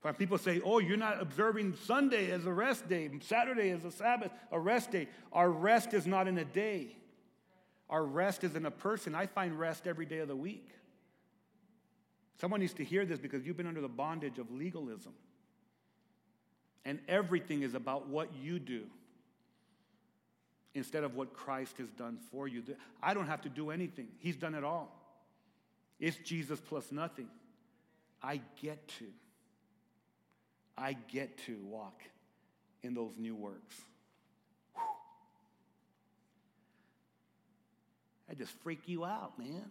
When 0.01 0.13
people 0.13 0.38
say, 0.38 0.62
oh, 0.63 0.80
you're 0.80 0.97
not 0.97 1.21
observing 1.21 1.75
Sunday 1.86 2.30
as 2.32 2.45
a 2.45 2.51
rest 2.51 2.88
day, 2.89 3.10
Saturday 3.21 3.69
as 3.71 3.84
a 3.86 3.91
Sabbath, 3.91 4.32
a 4.51 4.60
rest 4.60 4.91
day. 4.91 5.08
Our 5.32 5.49
rest 5.49 5.95
is 5.95 6.06
not 6.06 6.28
in 6.28 6.38
a 6.38 6.45
day. 6.45 6.97
Our 7.89 8.04
rest 8.04 8.43
is 8.43 8.56
in 8.56 8.65
a 8.65 8.71
person. 8.71 9.15
I 9.15 9.28
find 9.28 9.60
rest 9.60 9.88
every 9.88 10.06
day 10.06 10.19
of 10.19 10.28
the 10.28 10.36
week. 10.36 10.69
Someone 12.39 12.60
needs 12.60 12.74
to 12.74 12.84
hear 12.84 13.06
this 13.06 13.19
because 13.19 13.45
you've 13.45 13.58
been 13.58 13.68
under 13.68 13.82
the 13.82 13.88
bondage 13.88 14.39
of 14.39 14.51
legalism. 14.51 15.14
And 16.84 16.99
everything 17.07 17.62
is 17.64 17.74
about 17.74 18.07
what 18.07 18.30
you 18.41 18.59
do 18.59 18.84
instead 20.74 21.03
of 21.03 21.16
what 21.16 21.34
Christ 21.34 21.78
has 21.78 21.89
done 21.89 22.20
for 22.32 22.47
you. 22.47 22.62
I 23.01 23.14
don't 23.14 23.28
have 23.28 23.41
to 23.43 23.49
do 23.49 23.72
anything, 23.72 24.07
He's 24.20 24.36
done 24.36 24.53
it 24.55 24.64
all. 24.64 24.91
It's 25.99 26.18
Jesus 26.18 26.59
plus 26.59 26.91
nothing. 26.91 27.30
I 28.22 28.41
get 28.62 28.88
to. 28.99 29.05
I 30.78 30.93
get 30.93 31.38
to 31.45 31.57
walk 31.64 32.01
in 32.84 32.93
those 32.93 33.18
new 33.18 33.36
works. 33.36 33.76
I 38.30 38.34
just 38.34 38.51
freak 38.63 38.82
you 38.86 39.05
out, 39.05 39.38
man. 39.38 39.65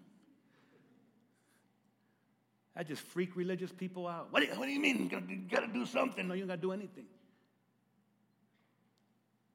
I 2.77 2.83
just 2.83 3.03
freak 3.03 3.37
religious 3.37 3.71
people 3.71 4.07
out. 4.07 4.33
What 4.33 4.41
do 4.41 4.47
you, 4.47 4.55
what 4.59 4.67
do 4.67 4.73
you 4.73 4.81
mean? 4.81 5.11
You 5.29 5.37
got 5.49 5.61
to 5.61 5.73
do 5.73 5.87
something. 5.87 6.27
No, 6.27 6.35
you 6.35 6.41
don't 6.41 6.49
got 6.49 6.57
to 6.57 6.61
do 6.61 6.73
anything. 6.73 7.07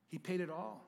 He 0.10 0.18
paid 0.18 0.42
it 0.42 0.50
all. 0.50 0.86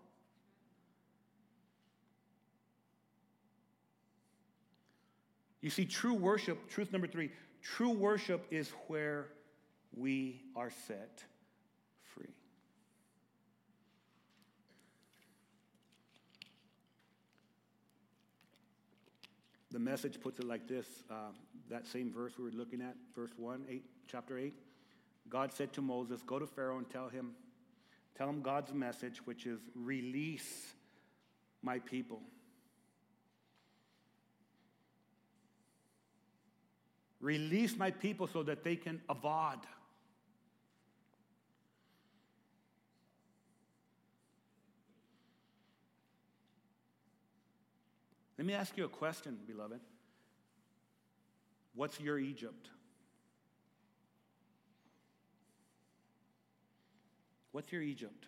You 5.62 5.70
see, 5.70 5.86
true 5.86 6.14
worship, 6.16 6.70
truth 6.70 6.92
number 6.92 7.08
three, 7.08 7.32
true 7.62 7.92
worship 7.92 8.48
is 8.50 8.72
where 8.88 9.28
we 9.96 10.42
are 10.56 10.72
set 10.88 11.24
the 19.72 19.80
message 19.80 20.20
puts 20.20 20.40
it 20.40 20.46
like 20.46 20.68
this 20.68 20.86
uh, 21.10 21.32
that 21.70 21.88
same 21.88 22.12
verse 22.12 22.34
we 22.38 22.44
were 22.44 22.52
looking 22.52 22.82
at, 22.82 22.96
verse 23.16 23.32
1, 23.38 23.66
8, 23.70 23.86
chapter 24.08 24.38
8. 24.38 24.54
God 25.30 25.54
said 25.54 25.72
to 25.74 25.82
Moses, 25.82 26.22
Go 26.22 26.38
to 26.38 26.46
Pharaoh 26.46 26.78
and 26.78 26.90
tell 26.90 27.08
him, 27.08 27.32
tell 28.18 28.28
him 28.28 28.42
God's 28.42 28.74
message, 28.74 29.26
which 29.26 29.46
is 29.46 29.60
release 29.74 30.74
my 31.62 31.80
people. 31.80 32.20
Release 37.22 37.78
my 37.78 37.92
people 37.92 38.28
so 38.28 38.44
that 38.44 38.64
they 38.64 38.76
can 38.76 39.00
avoid. 39.08 39.60
Let 48.42 48.48
me 48.48 48.54
ask 48.56 48.76
you 48.76 48.86
a 48.86 48.90
question, 48.90 49.38
beloved. 49.46 49.80
What's 51.76 52.00
your 52.00 52.18
Egypt? 52.18 52.70
What's 57.52 57.72
your 57.72 57.84
Egypt? 57.84 58.26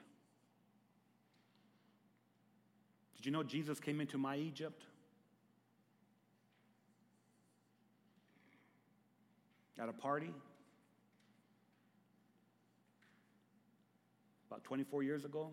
Did 3.16 3.26
you 3.26 3.32
know 3.32 3.42
Jesus 3.42 3.80
came 3.80 4.00
into 4.00 4.20
my 4.20 4.38
Egypt? 4.38 4.84
At 9.80 9.90
a 9.90 9.94
party? 9.94 10.32
About 14.48 14.64
24 14.64 15.02
years 15.02 15.26
ago? 15.26 15.50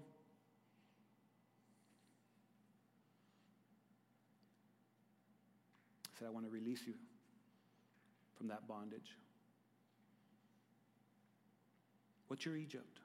Said, 6.21 6.29
I 6.29 6.31
want 6.31 6.45
to 6.45 6.51
release 6.51 6.83
you 6.87 6.93
from 8.37 8.49
that 8.49 8.69
bondage. 8.69 9.17
What's 12.29 12.45
your 12.45 12.57
Egypt? 12.57 12.99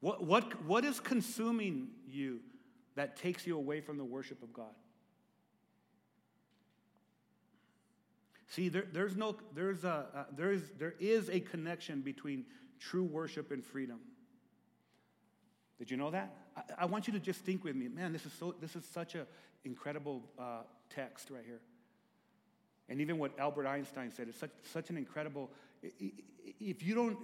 What, 0.00 0.24
what, 0.24 0.64
what 0.64 0.84
is 0.84 1.00
consuming 1.00 1.88
you 2.08 2.40
that 2.94 3.16
takes 3.16 3.46
you 3.46 3.56
away 3.56 3.80
from 3.80 3.98
the 3.98 4.04
worship 4.04 4.42
of 4.42 4.52
God? 4.52 4.74
See, 8.48 8.68
there, 8.68 8.84
there's 8.92 9.16
no, 9.16 9.34
there's 9.54 9.82
a, 9.82 10.06
uh, 10.14 10.24
there, 10.36 10.52
is, 10.52 10.62
there 10.78 10.94
is 11.00 11.28
a 11.30 11.40
connection 11.40 12.00
between 12.00 12.44
true 12.78 13.02
worship 13.02 13.50
and 13.50 13.64
freedom. 13.64 13.98
Did 15.78 15.90
you 15.90 15.96
know 15.96 16.10
that? 16.10 16.34
I, 16.56 16.62
I, 16.82 16.84
want 16.86 17.06
you 17.06 17.12
to 17.14 17.18
just 17.18 17.40
think 17.40 17.64
with 17.64 17.74
me. 17.74 17.88
Man, 17.88 18.12
this 18.12 18.24
is, 18.26 18.32
so, 18.32 18.54
this 18.60 18.76
is 18.76 18.84
such 18.84 19.14
an 19.14 19.26
incredible 19.64 20.22
uh, 20.38 20.62
text 20.90 21.30
right 21.30 21.42
here. 21.44 21.60
And 22.88 23.00
even 23.00 23.18
what 23.18 23.38
Albert 23.38 23.66
Einstein 23.66 24.12
said, 24.12 24.28
it's 24.28 24.38
such, 24.38 24.50
such 24.72 24.90
an 24.90 24.96
incredible, 24.96 25.50
if 26.60 26.82
you 26.82 26.94
don't, 26.94 27.18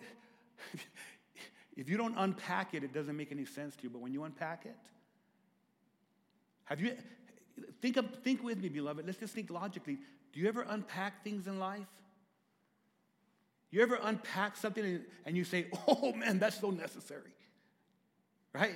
if 1.77 1.89
you 1.89 1.97
don't 1.97 2.15
unpack 2.17 2.75
it, 2.75 2.83
it 2.83 2.93
doesn't 2.93 3.17
make 3.17 3.31
any 3.31 3.45
sense 3.45 3.77
to 3.77 3.83
you. 3.85 3.91
But 3.91 4.01
when 4.01 4.13
you 4.13 4.25
unpack 4.25 4.65
it, 4.65 4.77
have 6.65 6.81
you, 6.81 6.93
think, 7.81 7.97
of, 7.97 8.07
think 8.23 8.43
with 8.43 8.59
me, 8.59 8.69
beloved. 8.69 9.07
Let's 9.07 9.19
just 9.19 9.35
think 9.35 9.51
logically. 9.51 9.99
Do 10.33 10.41
you 10.41 10.49
ever 10.49 10.65
unpack 10.69 11.25
things 11.25 11.47
in 11.47 11.59
life? 11.59 11.87
You 13.71 13.83
ever 13.83 13.99
unpack 14.03 14.57
something 14.57 14.85
and, 14.85 15.05
and 15.25 15.37
you 15.37 15.45
say, 15.45 15.67
oh 15.89 16.13
man, 16.13 16.39
that's 16.39 16.61
so 16.61 16.71
necessary? 16.71 17.31
Right? 18.55 18.75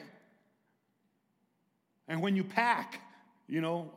And 2.08 2.20
when 2.20 2.36
you 2.36 2.44
pack, 2.44 3.00
you 3.48 3.60
know, 3.60 3.90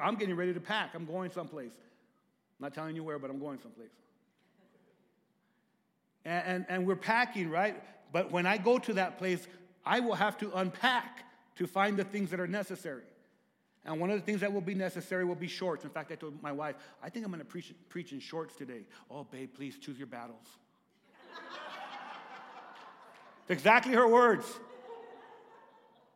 I'm 0.00 0.16
getting 0.16 0.36
ready 0.36 0.54
to 0.54 0.60
pack. 0.60 0.90
I'm 0.94 1.06
going 1.06 1.30
someplace. 1.30 1.72
I'm 1.72 2.64
not 2.64 2.74
telling 2.74 2.94
you 2.96 3.02
where, 3.02 3.18
but 3.18 3.30
I'm 3.30 3.38
going 3.38 3.58
someplace. 3.60 3.88
And, 6.24 6.46
and, 6.46 6.66
and 6.68 6.86
we're 6.86 6.96
packing, 6.96 7.50
right? 7.50 7.82
But 8.12 8.30
when 8.30 8.46
I 8.46 8.58
go 8.58 8.78
to 8.78 8.94
that 8.94 9.18
place, 9.18 9.46
I 9.84 10.00
will 10.00 10.14
have 10.14 10.38
to 10.38 10.52
unpack 10.54 11.24
to 11.56 11.66
find 11.66 11.96
the 11.96 12.04
things 12.04 12.30
that 12.30 12.40
are 12.40 12.46
necessary. 12.46 13.02
And 13.84 14.00
one 14.00 14.10
of 14.10 14.18
the 14.18 14.24
things 14.24 14.40
that 14.40 14.52
will 14.52 14.62
be 14.62 14.74
necessary 14.74 15.24
will 15.24 15.34
be 15.34 15.46
shorts. 15.46 15.84
In 15.84 15.90
fact, 15.90 16.10
I 16.10 16.14
told 16.14 16.42
my 16.42 16.52
wife, 16.52 16.76
I 17.02 17.10
think 17.10 17.26
I'm 17.26 17.30
going 17.30 17.40
to 17.40 17.44
preach, 17.44 17.74
preach 17.90 18.12
in 18.12 18.20
shorts 18.20 18.56
today. 18.56 18.86
Oh, 19.10 19.24
babe, 19.24 19.50
please 19.54 19.76
choose 19.78 19.98
your 19.98 20.06
battles. 20.06 20.46
it's 23.42 23.50
exactly 23.50 23.92
her 23.92 24.08
words. 24.08 24.46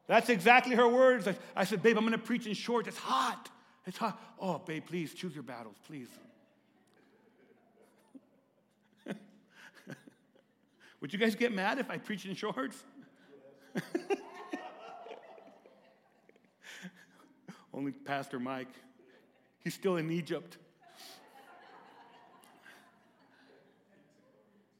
That's 0.08 0.28
exactly 0.30 0.74
her 0.74 0.88
words. 0.88 1.28
I, 1.28 1.36
I 1.54 1.62
said, 1.64 1.82
Babe, 1.82 1.96
I'm 1.96 2.04
going 2.04 2.12
to 2.12 2.18
preach 2.18 2.46
in 2.46 2.54
shorts. 2.54 2.88
It's 2.88 2.98
hot. 2.98 3.50
It's 3.86 3.98
hot. 3.98 4.20
Oh, 4.40 4.58
babe, 4.58 4.84
please 4.84 5.14
choose 5.14 5.34
your 5.34 5.44
battles, 5.44 5.76
please. 5.86 6.08
Would 11.00 11.12
you 11.12 11.18
guys 11.18 11.34
get 11.34 11.52
mad 11.52 11.78
if 11.78 11.90
I 11.90 11.98
preached 11.98 12.26
in 12.26 12.34
shorts? 12.34 12.82
Only 17.72 17.92
Pastor 17.92 18.40
Mike. 18.40 18.74
He's 19.62 19.74
still 19.74 19.96
in 19.96 20.10
Egypt. 20.10 20.58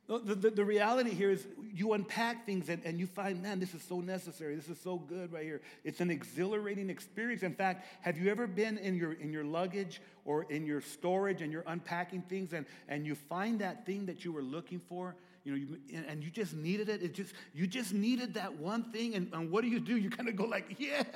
The, 0.09 0.35
the, 0.35 0.51
the, 0.51 0.65
reality 0.65 1.11
here 1.11 1.31
is 1.31 1.47
you 1.75 1.93
unpack 1.93 2.47
things 2.47 2.71
and, 2.71 2.83
and 2.83 2.99
you 2.99 3.07
find, 3.07 3.43
man, 3.43 3.61
this 3.61 3.75
is 3.75 3.83
so 3.83 4.01
necessary. 4.01 4.57
This 4.57 4.71
is 4.71 4.81
so 4.81 4.97
good 4.97 5.31
right 5.35 5.45
here. 5.45 5.61
It's 5.85 6.01
an 6.01 6.11
exhilarating 6.11 6.89
experience. 6.89 7.43
In 7.43 7.55
fact, 7.55 7.87
have 8.01 8.17
you 8.17 8.31
ever 8.31 8.47
been 8.47 8.79
in 8.79 8.95
your, 8.95 9.13
in 9.13 9.35
your 9.35 9.45
luggage 9.45 10.01
or 10.25 10.45
in 10.45 10.65
your 10.65 10.81
storage 10.81 11.43
and 11.43 11.53
you're 11.53 11.65
unpacking 11.67 12.23
things 12.23 12.55
and, 12.55 12.65
and 12.89 13.05
you 13.07 13.15
find 13.15 13.59
that 13.59 13.85
thing 13.85 14.07
that 14.07 14.25
you 14.25 14.33
were 14.33 14.41
looking 14.41 14.81
for? 14.81 15.15
You 15.45 15.53
know, 15.53 15.59
you, 15.59 16.05
and 16.09 16.25
you 16.25 16.31
just 16.31 16.55
needed 16.55 16.89
it. 16.89 17.03
It 17.03 17.13
just 17.13 17.35
you 17.55 17.67
just 17.67 17.93
needed 17.95 18.35
that 18.35 18.55
one 18.59 18.85
thing, 18.93 19.15
and, 19.15 19.33
and 19.33 19.51
what 19.51 19.63
do 19.63 19.69
you 19.69 19.81
do? 19.81 19.97
You 19.97 20.11
kind 20.11 20.29
of 20.29 20.37
go 20.37 20.45
like, 20.45 20.77
yes, 20.79 21.07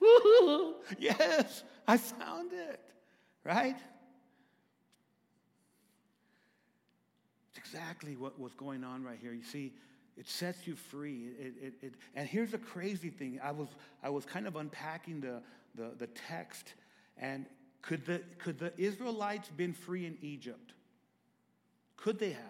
yes, 0.98 1.62
I 1.86 1.96
found 1.96 2.52
it, 2.52 2.80
right? 3.42 3.78
Exactly 7.70 8.16
what 8.16 8.38
was 8.38 8.52
going 8.54 8.84
on 8.84 9.02
right 9.04 9.18
here. 9.20 9.32
You 9.32 9.44
see, 9.44 9.72
it 10.16 10.28
sets 10.28 10.66
you 10.66 10.74
free. 10.74 11.28
It, 11.38 11.54
it, 11.62 11.74
it, 11.82 11.94
and 12.14 12.28
here's 12.28 12.50
the 12.50 12.58
crazy 12.58 13.10
thing. 13.10 13.40
I 13.42 13.52
was, 13.52 13.68
I 14.02 14.10
was 14.10 14.24
kind 14.24 14.46
of 14.46 14.56
unpacking 14.56 15.20
the, 15.20 15.42
the, 15.74 15.92
the 15.98 16.06
text, 16.08 16.74
and 17.16 17.46
could 17.82 18.04
the, 18.06 18.22
could 18.38 18.58
the 18.58 18.72
Israelites 18.76 19.48
been 19.48 19.72
free 19.72 20.06
in 20.06 20.18
Egypt? 20.20 20.72
Could 21.96 22.18
they 22.18 22.30
have? 22.30 22.42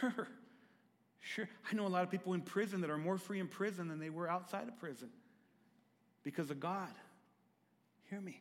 Sure. 0.00 0.28
Sure. 1.18 1.48
I 1.68 1.74
know 1.74 1.86
a 1.86 1.88
lot 1.88 2.04
of 2.04 2.10
people 2.10 2.34
in 2.34 2.42
prison 2.42 2.80
that 2.82 2.90
are 2.90 2.98
more 2.98 3.18
free 3.18 3.40
in 3.40 3.48
prison 3.48 3.88
than 3.88 3.98
they 3.98 4.10
were 4.10 4.30
outside 4.30 4.68
of 4.68 4.78
prison 4.78 5.08
because 6.22 6.50
of 6.50 6.60
God. 6.60 6.92
Hear 8.08 8.20
me. 8.20 8.40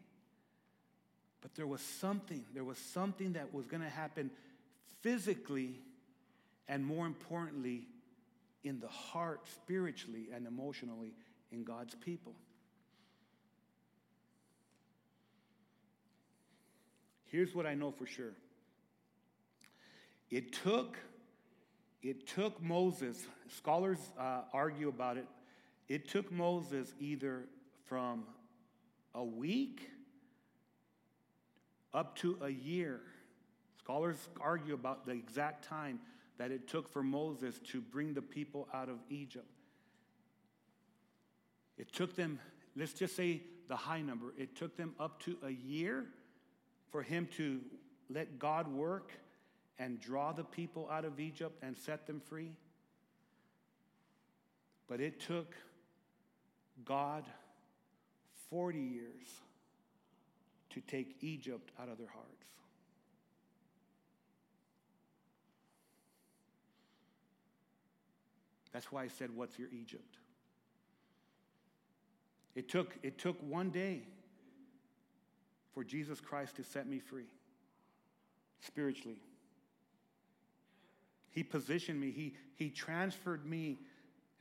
But 1.44 1.54
there 1.56 1.68
was 1.68 1.82
something, 1.82 2.44
there 2.56 2.64
was 2.64 2.78
something 2.80 3.34
that 3.34 3.54
was 3.54 3.68
going 3.68 3.84
to 3.84 3.89
happen 3.89 4.32
physically 5.02 5.76
and 6.68 6.86
more 6.86 7.06
importantly, 7.06 7.88
in 8.64 8.80
the 8.80 8.88
heart, 8.88 9.41
spiritually 9.48 10.30
and 10.34 10.48
emotionally, 10.48 11.14
in 11.52 11.66
God's 11.66 11.96
people. 11.96 12.34
Here's 17.26 17.54
what 17.54 17.66
I 17.66 17.74
know 17.74 17.91
for 17.91 18.06
sure. 18.06 18.32
It 20.32 20.54
took, 20.54 20.98
it 22.02 22.26
took 22.26 22.62
Moses, 22.62 23.22
scholars 23.58 24.00
uh, 24.18 24.44
argue 24.54 24.88
about 24.88 25.18
it, 25.18 25.28
it 25.89 26.08
took 26.08 26.32
Moses 26.32 26.94
either 27.00 27.44
from 27.86 28.24
a 29.14 29.24
week 29.24 29.89
up 31.94 32.16
to 32.18 32.38
a 32.41 32.50
year. 32.50 33.02
Scholars 33.80 34.18
argue 34.39 34.74
about 34.74 35.06
the 35.06 35.12
exact 35.12 35.66
time 35.66 36.00
that 36.38 36.52
it 36.52 36.68
took 36.68 36.91
for 36.91 37.04
Moses 37.04 37.60
to 37.72 37.82
bring 37.82 38.14
the 38.14 38.22
people 38.22 38.68
out 38.74 38.89
of 38.89 38.98
Egypt. 39.10 39.46
It 41.78 41.91
took 41.91 42.16
them, 42.16 42.39
let's 42.76 42.94
just 42.94 43.16
say 43.16 43.41
the 43.68 43.76
high 43.76 44.02
number, 44.02 44.34
it 44.38 44.56
took 44.56 44.76
them 44.78 44.94
up 45.00 45.22
to 45.24 45.38
a 45.44 45.50
year 45.50 46.06
for 46.91 47.02
him 47.02 47.28
to 47.38 47.60
let 48.10 48.39
God 48.39 48.68
work 48.68 49.12
and 49.80 50.00
draw 50.00 50.32
the 50.32 50.44
people 50.44 50.88
out 50.91 51.06
of 51.06 51.20
Egypt 51.20 51.58
and 51.62 51.78
set 51.78 52.06
them 52.06 52.22
free. 52.22 52.52
But 54.88 55.02
it 55.02 55.20
took 55.20 55.56
God 56.86 57.26
40 58.50 58.80
years 58.80 59.28
to 60.74 60.82
take 60.82 61.15
Egypt 61.21 61.71
out 61.82 61.89
of 61.89 61.97
their 61.97 62.07
hearts. 62.07 62.30
That's 68.71 68.91
why 68.91 69.03
I 69.03 69.07
said, 69.07 69.30
What's 69.36 69.57
your 69.59 69.69
Egypt? 69.71 70.17
It 72.55 72.69
took, 72.69 72.95
it 73.03 73.17
took 73.17 73.38
one 73.41 73.69
day 73.69 74.01
for 75.74 75.84
Jesus 75.84 76.19
Christ 76.19 76.55
to 76.57 76.63
set 76.63 76.88
me 76.88 76.99
free 76.99 77.30
spiritually. 78.61 79.21
He 81.32 81.43
positioned 81.43 81.99
me, 81.99 82.11
He, 82.11 82.36
he 82.55 82.69
transferred 82.69 83.45
me, 83.45 83.80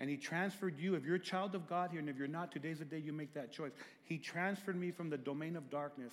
and 0.01 0.11
He 0.11 0.16
transferred 0.16 0.78
you. 0.78 0.95
If 0.95 1.05
you're 1.05 1.16
a 1.16 1.20
child 1.20 1.55
of 1.55 1.68
God 1.68 1.90
here, 1.90 2.01
and 2.01 2.09
if 2.09 2.16
you're 2.16 2.28
not, 2.28 2.53
today's 2.53 2.78
the 2.78 2.84
day 2.84 2.99
you 2.99 3.12
make 3.12 3.34
that 3.34 3.53
choice. 3.53 3.72
He 4.05 4.18
transferred 4.18 4.76
me 4.76 4.90
from 4.90 5.11
the 5.11 5.18
domain 5.18 5.57
of 5.57 5.70
darkness, 5.70 6.12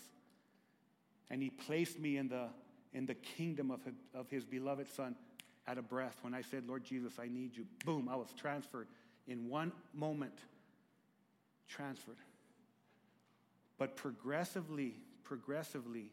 and 1.30 1.42
He 1.42 1.50
placed 1.50 2.00
me 2.00 2.18
in 2.18 2.30
the, 2.30 2.48
in 2.94 3.06
the 3.06 3.16
kingdom 3.16 3.72
of 3.72 3.84
his, 3.84 3.96
of 4.14 4.30
his 4.30 4.46
beloved 4.46 4.88
Son 4.94 5.16
at 5.68 5.78
a 5.78 5.82
breath. 5.82 6.18
When 6.22 6.34
I 6.34 6.42
said, 6.42 6.68
Lord 6.68 6.84
Jesus, 6.84 7.14
I 7.20 7.28
need 7.28 7.56
you, 7.56 7.66
boom, 7.86 8.10
I 8.10 8.16
was 8.16 8.34
transferred 8.36 8.88
in 9.28 9.48
one 9.50 9.72
moment. 9.94 10.34
Transferred. 11.68 12.18
But 13.78 13.96
progressively, 13.96 14.96
progressively, 15.24 16.12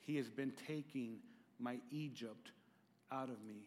He 0.00 0.16
has 0.16 0.28
been 0.28 0.52
taking 0.66 1.18
my 1.58 1.78
Egypt 1.90 2.52
out 3.10 3.30
of 3.30 3.42
me 3.44 3.64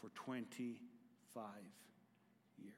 for 0.00 0.08
25 0.14 1.44
years. 2.62 2.74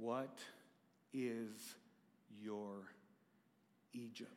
What 0.00 0.38
is 1.12 1.74
your 2.42 2.72
Egypt? 3.92 4.30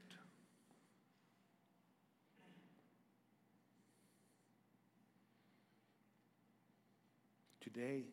Today 7.62 8.04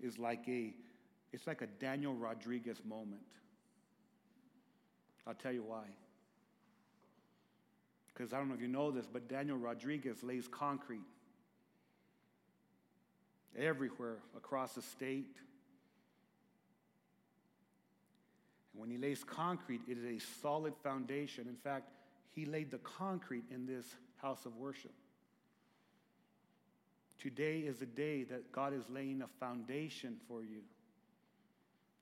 is 0.00 0.18
like 0.18 0.48
a 0.48 0.72
it's 1.34 1.46
like 1.46 1.60
a 1.60 1.66
Daniel 1.66 2.14
Rodriguez 2.14 2.78
moment. 2.88 3.20
I'll 5.26 5.34
tell 5.34 5.52
you 5.52 5.64
why. 5.64 5.84
Because 8.12 8.32
I 8.32 8.38
don't 8.38 8.48
know 8.48 8.54
if 8.54 8.60
you 8.60 8.68
know 8.68 8.90
this, 8.90 9.06
but 9.10 9.28
Daniel 9.28 9.58
Rodriguez 9.58 10.22
lays 10.22 10.48
concrete 10.48 11.11
everywhere 13.58 14.18
across 14.36 14.74
the 14.74 14.82
state. 14.82 15.36
And 18.72 18.80
when 18.80 18.90
he 18.90 18.96
lays 18.96 19.24
concrete, 19.24 19.82
it 19.88 19.98
is 19.98 20.04
a 20.04 20.18
solid 20.40 20.74
foundation. 20.82 21.46
In 21.48 21.56
fact, 21.56 21.90
he 22.30 22.46
laid 22.46 22.70
the 22.70 22.78
concrete 22.78 23.44
in 23.50 23.66
this 23.66 23.86
house 24.16 24.46
of 24.46 24.56
worship. 24.56 24.92
Today 27.18 27.60
is 27.60 27.82
a 27.82 27.86
day 27.86 28.24
that 28.24 28.50
God 28.50 28.72
is 28.72 28.84
laying 28.88 29.22
a 29.22 29.28
foundation 29.38 30.16
for 30.26 30.42
you. 30.42 30.62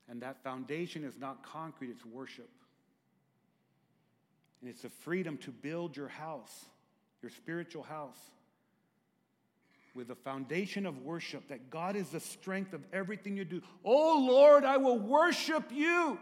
And 0.08 0.22
that 0.22 0.42
foundation 0.42 1.04
is 1.04 1.18
not 1.18 1.42
concrete, 1.42 1.90
it's 1.90 2.04
worship. 2.06 2.48
And 4.60 4.70
it's 4.70 4.82
the 4.82 4.88
freedom 4.88 5.36
to 5.38 5.50
build 5.50 5.96
your 5.96 6.08
house, 6.08 6.66
your 7.22 7.30
spiritual 7.30 7.82
house, 7.82 8.18
with 9.94 10.10
a 10.10 10.14
foundation 10.14 10.86
of 10.86 11.02
worship 11.02 11.48
that 11.48 11.70
God 11.70 11.96
is 11.96 12.08
the 12.10 12.20
strength 12.20 12.72
of 12.72 12.82
everything 12.92 13.36
you 13.36 13.44
do. 13.44 13.62
Oh 13.84 14.24
Lord, 14.26 14.64
I 14.64 14.76
will 14.76 14.98
worship 14.98 15.70
you 15.72 16.18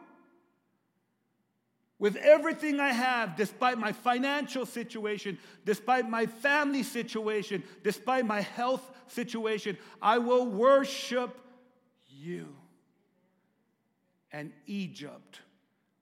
with 1.99 2.17
everything 2.17 2.79
I 2.79 2.93
have, 2.93 3.37
despite 3.37 3.77
my 3.77 3.93
financial 3.93 4.65
situation, 4.65 5.39
despite 5.65 6.09
my 6.09 6.27
family 6.27 6.85
situation, 6.85 7.65
despite 7.83 8.25
my 8.25 8.41
health 8.41 8.89
situation. 9.09 9.77
I 10.01 10.19
will 10.19 10.47
worship 10.47 11.37
you. 12.09 12.55
And 14.31 14.53
Egypt 14.67 15.41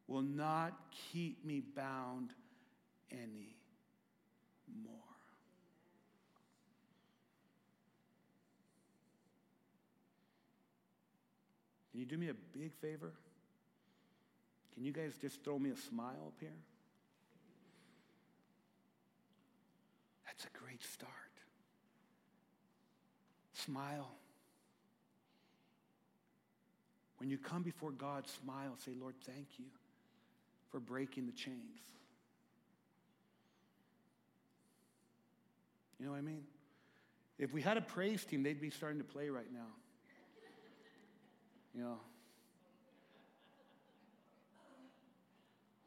will 0.06 0.22
not 0.22 0.78
keep 1.12 1.44
me 1.44 1.60
bound 1.60 2.30
anymore. 3.10 3.46
Can 11.96 12.02
you 12.02 12.06
do 12.10 12.18
me 12.18 12.28
a 12.28 12.34
big 12.58 12.74
favor? 12.74 13.10
Can 14.74 14.84
you 14.84 14.92
guys 14.92 15.14
just 15.18 15.42
throw 15.42 15.58
me 15.58 15.70
a 15.70 15.76
smile 15.76 16.24
up 16.26 16.34
here? 16.38 16.50
That's 20.26 20.44
a 20.44 20.58
great 20.58 20.84
start. 20.84 21.10
Smile. 23.54 24.10
When 27.16 27.30
you 27.30 27.38
come 27.38 27.62
before 27.62 27.92
God, 27.92 28.26
smile. 28.28 28.74
Say, 28.84 28.92
Lord, 29.00 29.14
thank 29.24 29.46
you 29.58 29.64
for 30.70 30.80
breaking 30.80 31.24
the 31.24 31.32
chains. 31.32 31.80
You 35.98 36.04
know 36.04 36.12
what 36.12 36.18
I 36.18 36.20
mean? 36.20 36.42
If 37.38 37.54
we 37.54 37.62
had 37.62 37.78
a 37.78 37.80
praise 37.80 38.22
team, 38.26 38.42
they'd 38.42 38.60
be 38.60 38.68
starting 38.68 38.98
to 38.98 39.04
play 39.04 39.30
right 39.30 39.50
now. 39.50 39.68
You 41.76 41.82
know, 41.82 41.98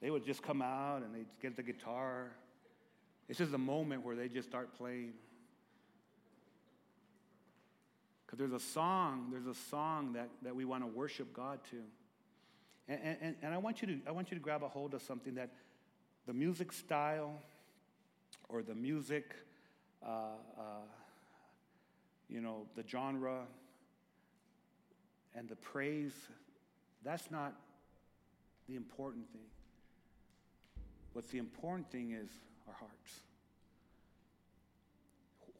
they 0.02 0.12
would 0.12 0.24
just 0.24 0.44
come 0.44 0.62
out 0.62 1.02
and 1.02 1.16
they'd 1.16 1.26
get 1.42 1.56
the 1.56 1.64
guitar. 1.64 2.32
This 3.28 3.40
is 3.40 3.50
the 3.50 3.58
moment 3.58 4.06
where 4.06 4.16
they 4.16 4.30
just 4.30 4.48
start 4.48 4.78
playing. 4.78 5.14
Because 8.26 8.38
there's 8.38 8.54
a 8.54 8.64
song, 8.64 9.30
there's 9.32 9.48
a 9.48 9.60
song 9.70 10.14
that, 10.14 10.30
that 10.44 10.56
we 10.56 10.64
want 10.64 10.84
to 10.84 10.88
worship 10.88 11.34
God 11.34 11.60
to. 11.72 11.78
And, 12.88 13.18
and, 13.22 13.36
and 13.42 13.54
I, 13.54 13.58
want 13.58 13.82
you 13.82 13.88
to, 13.88 14.00
I 14.08 14.12
want 14.12 14.30
you 14.30 14.38
to 14.38 14.44
grab 14.44 14.62
a 14.62 14.68
hold 14.68 14.94
of 14.94 15.02
something 15.02 15.34
that 15.36 15.50
the 16.28 16.34
music 16.34 16.72
style 16.72 17.34
or 18.48 18.62
the 18.62 18.76
music, 18.76 19.34
uh, 20.06 20.10
uh, 20.56 20.62
you 22.30 22.42
know, 22.42 22.68
the 22.76 22.84
genre 22.88 23.48
and 25.36 25.48
the 25.48 25.56
praise, 25.56 26.14
that's 27.04 27.32
not 27.32 27.54
the 28.68 28.76
important 28.76 29.30
thing. 29.32 29.42
What's 31.14 31.30
the 31.30 31.38
important 31.38 31.92
thing 31.92 32.12
is 32.12 32.30
our 32.68 32.76
hearts. 32.76 33.22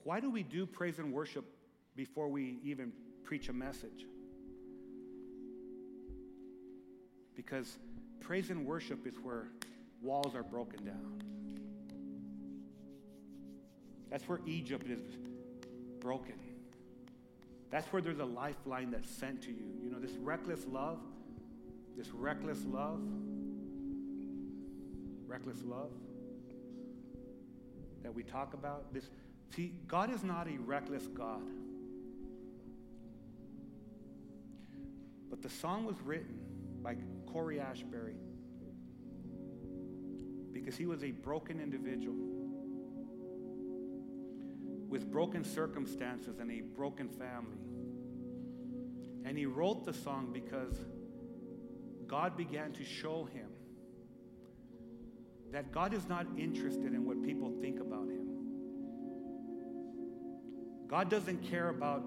Why 0.04 0.20
do 0.20 0.30
we 0.30 0.44
do 0.44 0.66
praise 0.66 1.00
and 1.00 1.12
worship 1.12 1.46
before 1.96 2.30
we 2.30 2.58
even 2.64 2.92
preach 3.24 3.50
a 3.50 3.54
message? 3.54 4.06
Because 7.36 7.78
praise 8.20 8.50
and 8.50 8.66
worship 8.66 9.06
is 9.08 9.16
where 9.22 9.48
walls 10.02 10.36
are 10.36 10.44
broken 10.44 10.86
down. 10.86 11.22
That's 14.10 14.28
where 14.28 14.40
Egypt 14.46 14.88
is 14.90 15.18
broken. 16.00 16.36
That's 17.70 17.88
where 17.94 18.02
there's 18.02 18.20
a 18.20 18.26
lifeline 18.26 18.92
that's 18.92 19.10
sent 19.10 19.44
to 19.44 19.50
you. 19.50 19.66
You 19.84 19.92
know, 19.92 20.00
this 20.00 20.14
reckless 20.14 20.66
love, 20.68 21.00
this 21.96 22.10
reckless 22.10 22.64
love, 22.66 23.00
reckless 25.28 25.64
love 25.64 25.92
that 28.02 28.14
we 28.14 28.24
talk 28.24 28.54
about. 28.54 28.92
This, 28.94 29.10
see, 29.56 29.74
God 29.88 30.12
is 30.12 30.24
not 30.24 30.48
a 30.48 30.58
reckless 30.58 31.06
God. 31.08 31.44
But 35.30 35.44
the 35.44 35.50
song 35.50 35.86
was 35.86 35.96
written 36.04 36.40
by 36.82 36.96
Cory 37.32 37.60
Asbury 37.60 38.16
because 40.52 40.76
he 40.76 40.88
was 40.88 41.04
a 41.04 41.12
broken 41.12 41.60
individual 41.60 42.16
with 44.90 45.10
broken 45.12 45.44
circumstances 45.44 46.40
and 46.40 46.52
a 46.52 46.62
broken 46.62 47.08
family. 47.08 47.58
And 49.24 49.38
he 49.38 49.46
wrote 49.46 49.86
the 49.86 49.94
song 49.94 50.32
because 50.34 50.80
God 52.08 52.36
began 52.36 52.74
to 52.74 52.84
show 52.84 53.26
him 53.26 53.48
that 55.52 55.72
God 55.72 55.94
is 55.94 56.08
not 56.08 56.26
interested 56.38 56.94
in 56.94 57.06
what 57.06 57.24
people 57.24 57.52
think 57.62 57.80
about 57.80 58.08
him. 58.08 58.28
God 60.88 61.10
doesn't 61.10 61.44
care 61.44 61.70
about 61.70 62.04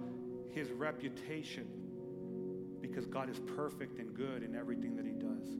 his 0.50 0.70
reputation 0.72 1.66
because 2.80 3.06
God 3.06 3.30
is 3.30 3.38
perfect 3.56 3.98
and 3.98 4.12
good 4.14 4.42
in 4.42 4.56
everything 4.56 4.96
that 4.96 5.06
he 5.06 5.12
does. 5.12 5.56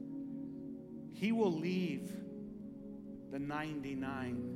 He 1.13 1.31
will 1.31 1.51
leave 1.51 2.11
the 3.31 3.39
99 3.39 4.52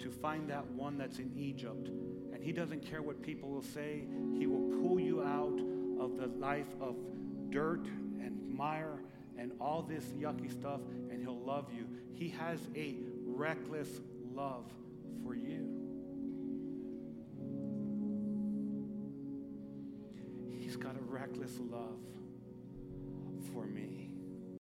to 0.00 0.10
find 0.10 0.48
that 0.50 0.66
one 0.72 0.98
that's 0.98 1.18
in 1.18 1.32
Egypt. 1.36 1.88
And 2.32 2.42
he 2.42 2.52
doesn't 2.52 2.80
care 2.80 3.02
what 3.02 3.22
people 3.22 3.50
will 3.50 3.62
say. 3.62 4.04
He 4.38 4.46
will 4.46 4.80
pull 4.80 5.00
you 5.00 5.22
out 5.22 5.58
of 6.00 6.16
the 6.16 6.26
life 6.38 6.74
of 6.80 6.96
dirt 7.50 7.86
and 8.20 8.38
mire 8.52 9.00
and 9.38 9.52
all 9.60 9.82
this 9.82 10.04
yucky 10.18 10.50
stuff, 10.50 10.80
and 11.10 11.20
he'll 11.20 11.40
love 11.40 11.66
you. 11.74 11.86
He 12.14 12.28
has 12.30 12.58
a 12.74 12.96
reckless 13.26 13.88
love 14.34 14.64
for 15.22 15.34
you. 15.34 15.68
He's 20.58 20.76
got 20.76 20.96
a 20.96 21.02
reckless 21.02 21.58
love 21.70 22.00
for 23.52 23.66
me. 23.66 24.05